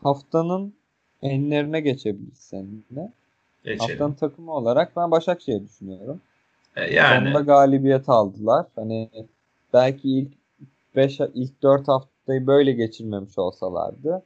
Haftanın 0.04 0.74
enlerine 1.22 1.82
geçebiliriz 1.82 2.38
seninle. 2.38 3.14
Geçelim. 3.64 3.80
Haftanın 3.80 4.14
takımı 4.14 4.52
olarak 4.52 4.96
ben 4.96 5.12
Başakşehir 5.12 5.64
düşünüyorum. 5.64 6.22
E, 6.78 6.94
yani 6.94 7.30
Sonunda 7.30 7.40
galibiyet 7.40 8.10
aldılar. 8.10 8.66
Hani 8.76 9.10
belki 9.74 10.10
ilk 10.10 10.34
5 10.96 11.20
ilk 11.34 11.64
4 11.64 11.88
haftayı 11.88 12.48
böyle 12.48 12.72
geçirmemiş 12.72 13.38
olsalardı 13.38 14.24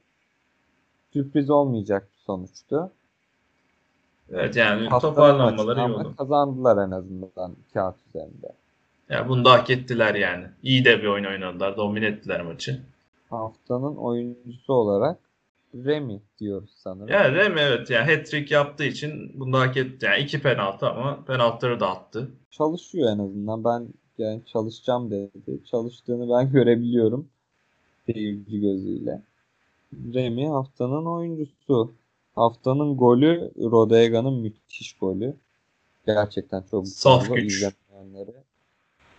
sürpriz 1.12 1.50
olmayacak 1.50 2.08
bir 2.12 2.18
sonuçtu. 2.24 2.90
evet 4.32 4.56
yani 4.56 4.88
Haftanın 4.88 5.14
toparlanmaları 5.14 5.80
iyi 5.80 5.92
oldu. 5.92 6.14
Kazandılar 6.18 6.86
en 6.86 6.90
azından 6.90 7.56
kağıt 7.74 7.96
üzerinde. 8.08 8.52
Ya 9.08 9.28
bunu 9.28 9.44
da 9.44 9.52
hak 9.52 9.70
ettiler 9.70 10.14
yani. 10.14 10.46
İyi 10.62 10.84
de 10.84 11.02
bir 11.02 11.06
oyun 11.06 11.24
oynadılar. 11.24 11.76
Domine 11.76 12.06
ettiler 12.06 12.42
maçı. 12.42 12.80
Haftanın 13.30 13.96
oyuncusu 13.96 14.72
olarak 14.72 15.18
Remy 15.74 16.20
diyoruz 16.38 16.70
sanırım. 16.76 17.08
Yani 17.08 17.38
değil 17.38 17.50
mi? 17.50 17.60
Evet. 17.60 17.90
Yani 17.90 18.04
hat-trick 18.14 18.54
yaptığı 18.54 18.84
için 18.84 19.40
bunu 19.40 19.52
da 19.52 19.60
hak 19.60 19.76
etti. 19.76 20.06
Yani 20.06 20.22
iki 20.22 20.42
penaltı 20.42 20.86
ama 20.88 21.24
penaltıları 21.24 21.80
da 21.80 21.90
attı. 21.90 22.30
Çalışıyor 22.50 23.10
en 23.14 23.18
azından. 23.18 23.64
Ben 23.64 23.88
yani 24.18 24.42
çalışacağım 24.46 25.10
dedi. 25.10 25.64
Çalıştığını 25.70 26.30
ben 26.38 26.52
görebiliyorum. 26.52 27.28
Seyirci 28.06 28.60
gözüyle. 28.60 29.22
Remy 30.14 30.46
haftanın 30.46 31.06
oyuncusu. 31.06 31.92
Haftanın 32.34 32.96
golü 32.96 33.50
Rodega'nın 33.58 34.34
müthiş 34.34 34.92
golü. 34.98 35.36
Gerçekten 36.06 36.62
çok 36.70 36.88
Saf 36.88 37.22
güzel. 37.28 37.36
güç. 37.42 37.52
İzlemeyenleri 37.52 38.34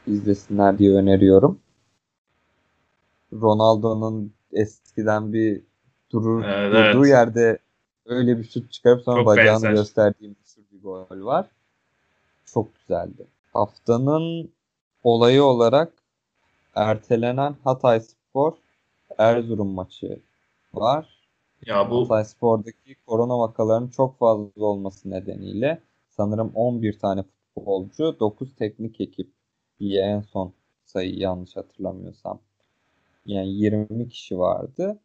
izlesinler 0.07 0.77
diye 0.79 0.91
öneriyorum. 0.91 1.59
Ronaldo'nun 3.33 4.33
eskiden 4.51 5.33
bir 5.33 5.61
durur, 6.13 6.43
Evet, 6.43 6.73
durduğu 6.73 7.07
evet. 7.07 7.07
yerde 7.07 7.59
öyle 8.05 8.37
bir 8.39 8.43
şut 8.43 8.71
çıkarıp 8.71 9.03
sonra 9.03 9.25
Çok 9.25 9.27
bacağını 9.27 9.69
benzer. 9.69 9.71
gösterdiği 9.71 10.29
meşhur 10.29 10.63
bir 10.71 10.81
gol 10.83 11.25
var. 11.25 11.47
Çok 12.45 12.75
güzeldi. 12.75 13.27
Haftanın 13.53 14.51
olayı 15.03 15.43
olarak 15.43 15.93
ertelenen 16.75 17.55
Hatay 17.63 18.01
Spor 18.01 18.53
Erzurum 19.17 19.67
maçı 19.69 20.19
var. 20.73 21.29
Ya 21.65 21.91
bu 21.91 22.03
Hatay 22.03 22.25
Spor'daki 22.25 22.95
korona 23.07 23.39
vakalarının 23.39 23.89
çok 23.89 24.19
fazla 24.19 24.65
olması 24.65 25.09
nedeniyle 25.11 25.81
sanırım 26.09 26.51
11 26.55 26.99
tane 26.99 27.23
futbolcu, 27.23 28.17
9 28.19 28.55
teknik 28.55 29.01
ekip 29.01 29.31
diye 29.79 30.01
en 30.03 30.21
son 30.21 30.53
sayı 30.85 31.15
yanlış 31.17 31.55
hatırlamıyorsam. 31.55 32.39
Yani 33.25 33.49
20 33.49 34.09
kişi 34.09 34.39
vardı. 34.39 34.99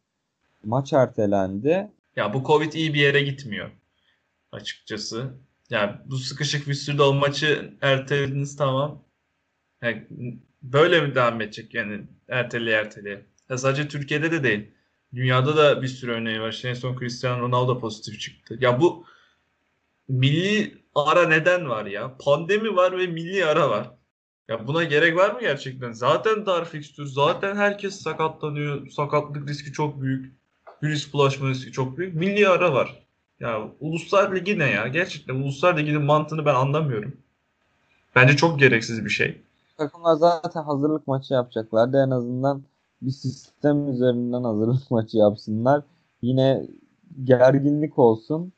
Maç 0.63 0.93
ertelendi. 0.93 1.91
ya 2.15 2.33
bu 2.33 2.43
Covid 2.43 2.73
iyi 2.73 2.93
bir 2.93 2.99
yere 2.99 3.21
gitmiyor. 3.21 3.69
Açıkçası. 4.51 5.33
Yani 5.69 5.91
bu 6.05 6.17
sıkışık 6.17 6.67
bir 6.67 6.73
sürede 6.73 7.03
o 7.03 7.13
maçı 7.13 7.73
ertelediniz 7.81 8.55
tamam. 8.57 9.03
Yani 9.81 10.07
böyle 10.61 11.01
mi 11.01 11.15
devam 11.15 11.41
edecek 11.41 11.73
yani 11.73 12.01
erteleye 12.29 12.77
erteleye? 12.77 13.25
Ya 13.49 13.57
sadece 13.57 13.87
Türkiye'de 13.87 14.31
de 14.31 14.43
değil. 14.43 14.71
Dünyada 15.13 15.57
da 15.57 15.81
bir 15.81 15.87
sürü 15.87 16.11
örneği 16.11 16.41
var. 16.41 16.61
En 16.65 16.73
son 16.73 16.99
Cristiano 16.99 17.41
Ronaldo 17.41 17.79
pozitif 17.79 18.19
çıktı. 18.19 18.57
Ya 18.61 18.81
bu 18.81 19.05
milli 20.07 20.77
ara 20.95 21.27
neden 21.27 21.69
var 21.69 21.85
ya? 21.85 22.17
Pandemi 22.17 22.75
var 22.75 22.97
ve 22.97 23.07
milli 23.07 23.45
ara 23.45 23.69
var. 23.69 23.91
Ya 24.47 24.67
buna 24.67 24.83
gerek 24.83 25.15
var 25.15 25.31
mı 25.31 25.39
gerçekten? 25.41 25.91
Zaten 25.91 26.45
dar 26.45 26.65
fikstür, 26.69 27.05
zaten 27.05 27.55
herkes 27.55 28.01
sakatlanıyor. 28.01 28.89
Sakatlık 28.89 29.49
riski 29.49 29.71
çok 29.71 30.01
büyük. 30.01 30.38
Virüs 30.83 31.13
bulaşma 31.13 31.49
riski 31.49 31.71
çok 31.71 31.97
büyük. 31.97 32.15
Milli 32.15 32.47
ara 32.47 32.73
var. 32.73 33.07
Ya 33.39 33.69
Uluslar 33.79 34.35
Ligi 34.35 34.59
ne 34.59 34.65
ya? 34.69 34.87
Gerçekten 34.87 35.35
Uluslar 35.35 35.77
Ligi'nin 35.77 36.01
mantığını 36.01 36.45
ben 36.45 36.55
anlamıyorum. 36.55 37.13
Bence 38.15 38.35
çok 38.35 38.59
gereksiz 38.59 39.05
bir 39.05 39.09
şey. 39.09 39.41
Takımlar 39.77 40.15
zaten 40.15 40.63
hazırlık 40.63 41.07
maçı 41.07 41.33
yapacaklardı. 41.33 42.03
En 42.07 42.09
azından 42.09 42.63
bir 43.01 43.11
sistem 43.11 43.91
üzerinden 43.91 44.43
hazırlık 44.43 44.91
maçı 44.91 45.17
yapsınlar. 45.17 45.83
Yine 46.21 46.67
gerginlik 47.23 47.99
olsun. 47.99 48.53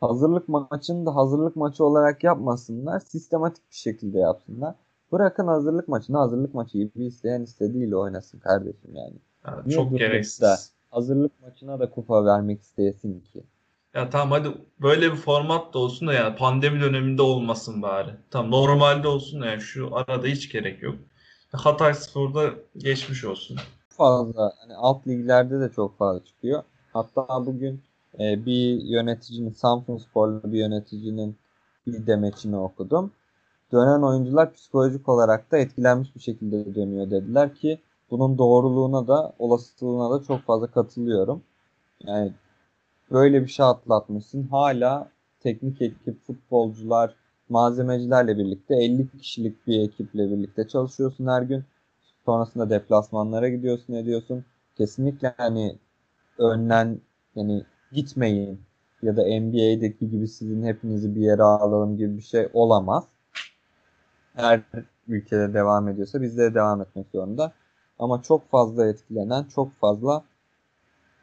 Hazırlık 0.00 0.48
maçını 0.48 1.06
da 1.06 1.16
hazırlık 1.16 1.56
maçı 1.56 1.84
olarak 1.84 2.24
yapmasınlar. 2.24 3.00
Sistematik 3.00 3.70
bir 3.70 3.76
şekilde 3.76 4.18
yapsınlar. 4.18 4.74
Bırakın 5.12 5.46
hazırlık 5.46 5.88
maçını 5.88 6.16
hazırlık 6.16 6.54
maçı 6.54 6.78
gibi 6.78 7.04
isteyen 7.04 7.42
istediğiyle 7.42 7.96
oynasın 7.96 8.38
kardeşim 8.38 8.94
yani. 8.94 9.14
Ya 9.46 9.62
Niye 9.66 9.76
çok 9.76 9.90
durup 9.90 10.00
da 10.00 10.06
gereksiz. 10.06 10.72
Hazırlık 10.90 11.40
maçına 11.42 11.80
da 11.80 11.90
kupa 11.90 12.24
vermek 12.24 12.62
isteyesin 12.62 13.20
ki. 13.20 13.44
Ya 13.94 14.10
tamam 14.10 14.30
hadi 14.30 14.54
böyle 14.80 15.12
bir 15.12 15.16
format 15.16 15.74
da 15.74 15.78
olsun 15.78 16.08
da 16.08 16.12
yani 16.12 16.36
pandemi 16.36 16.80
döneminde 16.80 17.22
olmasın 17.22 17.82
bari. 17.82 18.10
Tamam 18.30 18.50
normalde 18.50 19.08
olsun 19.08 19.40
da 19.40 19.46
yani 19.46 19.60
şu 19.60 19.96
arada 19.96 20.26
hiç 20.26 20.52
gerek 20.52 20.82
yok. 20.82 20.94
Hatay 21.52 21.94
Spor'da 21.94 22.50
geçmiş 22.76 23.24
olsun. 23.24 23.56
fazla 23.88 24.52
hani 24.60 24.74
alt 24.74 25.06
liglerde 25.06 25.60
de 25.60 25.72
çok 25.72 25.98
fazla 25.98 26.24
çıkıyor. 26.24 26.62
Hatta 26.92 27.46
bugün 27.46 27.82
e, 28.20 28.46
bir 28.46 28.82
yöneticinin 28.82 29.52
Samsunsporlu 29.52 30.52
bir 30.52 30.58
yöneticinin 30.58 31.36
bir 31.86 32.06
demeçini 32.06 32.56
okudum. 32.56 33.12
Dönen 33.72 34.02
oyuncular 34.02 34.52
psikolojik 34.52 35.08
olarak 35.08 35.50
da 35.52 35.58
etkilenmiş 35.58 36.14
bir 36.16 36.20
şekilde 36.20 36.74
dönüyor 36.74 37.10
dediler 37.10 37.54
ki 37.54 37.80
bunun 38.10 38.38
doğruluğuna 38.38 39.08
da 39.08 39.32
olasılığına 39.38 40.10
da 40.10 40.24
çok 40.24 40.42
fazla 40.42 40.66
katılıyorum. 40.66 41.42
Yani 42.06 42.32
böyle 43.10 43.42
bir 43.42 43.48
şey 43.48 43.66
atlatmışsın. 43.66 44.42
Hala 44.48 45.10
teknik 45.40 45.82
ekip, 45.82 46.26
futbolcular, 46.26 47.14
malzemecilerle 47.48 48.38
birlikte 48.38 48.74
50 48.76 49.08
kişilik 49.18 49.66
bir 49.66 49.80
ekiple 49.80 50.30
birlikte 50.30 50.68
çalışıyorsun 50.68 51.26
her 51.26 51.42
gün. 51.42 51.64
Sonrasında 52.24 52.70
deplasmanlara 52.70 53.48
gidiyorsun, 53.48 53.94
ediyorsun. 53.94 54.44
Kesinlikle 54.76 55.34
hani 55.36 55.78
önden 56.38 57.00
yani 57.36 57.64
gitmeyin 57.92 58.60
ya 59.02 59.16
da 59.16 59.22
NBA'deki 59.22 60.10
gibi 60.10 60.28
sizin 60.28 60.62
hepinizi 60.62 61.14
bir 61.14 61.20
yere 61.20 61.42
alalım 61.42 61.96
gibi 61.96 62.16
bir 62.16 62.22
şey 62.22 62.48
olamaz. 62.52 63.04
Her 64.34 64.62
ülkede 65.08 65.54
devam 65.54 65.88
ediyorsa 65.88 66.22
bizde 66.22 66.42
de 66.42 66.54
devam 66.54 66.80
etmek 66.80 67.06
zorunda. 67.12 67.52
Ama 68.00 68.22
çok 68.22 68.50
fazla 68.50 68.86
etkilenen, 68.86 69.44
çok 69.44 69.72
fazla 69.72 70.24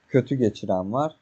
kötü 0.07 0.35
geçiren 0.35 0.93
var. 0.93 1.15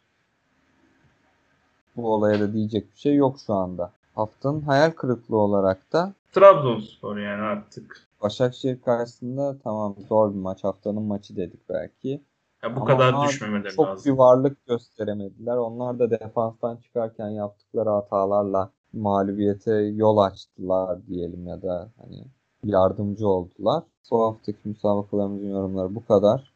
Bu 1.96 2.13
olaya 2.13 2.39
da 2.39 2.54
diyecek 2.54 2.91
bir 2.94 2.98
şey 2.98 3.15
yok 3.15 3.39
şu 3.46 3.54
anda. 3.54 3.91
Haftanın 4.15 4.62
hayal 4.62 4.91
kırıklığı 4.91 5.38
olarak 5.38 5.94
da 5.94 6.13
Trabzonspor 6.32 7.18
yani 7.18 7.41
artık. 7.41 8.08
Başakşehir 8.22 8.82
karşısında 8.82 9.58
tamam 9.63 9.96
zor 10.10 10.30
bir 10.34 10.39
maç. 10.39 10.63
Haftanın 10.63 11.04
maçı 11.04 11.36
dedik 11.36 11.70
belki. 11.70 12.22
Ya 12.63 12.76
bu 12.76 12.82
Ama 12.82 12.86
kadar 12.86 13.28
düşmemeleri 13.28 13.76
Çok 13.76 13.88
lazım. 13.88 14.13
bir 14.13 14.18
varlık 14.18 14.65
gösteremediler. 14.68 15.58
Onlar 15.58 16.00
da 16.00 16.10
defanstan 16.10 16.78
çıkarken 16.78 17.30
yaptıkları 17.30 17.89
hatalarla 17.89 18.72
mağlubiyete 18.94 19.74
yol 19.74 20.18
açtılar 20.18 21.08
diyelim 21.08 21.48
ya 21.48 21.62
da 21.62 21.89
hani 22.02 22.26
yardımcı 22.67 23.28
oldular. 23.28 23.84
Bu 24.12 24.25
haftaki 24.25 24.58
müsabakalarımızın 24.65 25.49
yorumları 25.49 25.95
bu 25.95 26.06
kadar. 26.06 26.51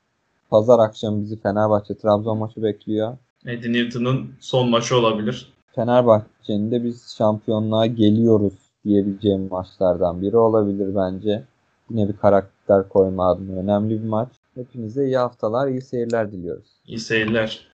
Pazar 0.50 0.80
akşamı 0.80 1.22
bizi 1.22 1.42
Fenerbahçe 1.42 1.98
Trabzon 1.98 2.38
maçı 2.38 2.64
bekliyor. 2.64 3.18
Eddie 3.46 3.74
Newton'un 3.74 4.32
son 4.40 4.70
maçı 4.70 4.98
olabilir. 4.98 5.54
Fenerbahçe'nin 5.76 6.72
de 6.72 6.84
biz 6.84 7.16
şampiyonluğa 7.18 7.86
geliyoruz 7.86 8.54
diyebileceğim 8.86 9.48
maçlardan 9.52 10.22
biri 10.22 10.38
olabilir 10.38 10.96
bence. 10.96 11.44
Yine 11.90 12.10
bir 12.10 12.18
karakter 12.18 12.90
koyma 12.90 13.32
adına 13.32 13.60
önemli 13.60 14.04
bir 14.04 14.08
maç. 14.08 14.30
Hepinize 14.56 15.06
iyi 15.06 15.18
haftalar, 15.18 15.68
iyi 15.68 15.82
seyirler 15.82 16.32
diliyoruz. 16.32 16.70
İyi 16.88 17.00
seyirler. 17.00 17.70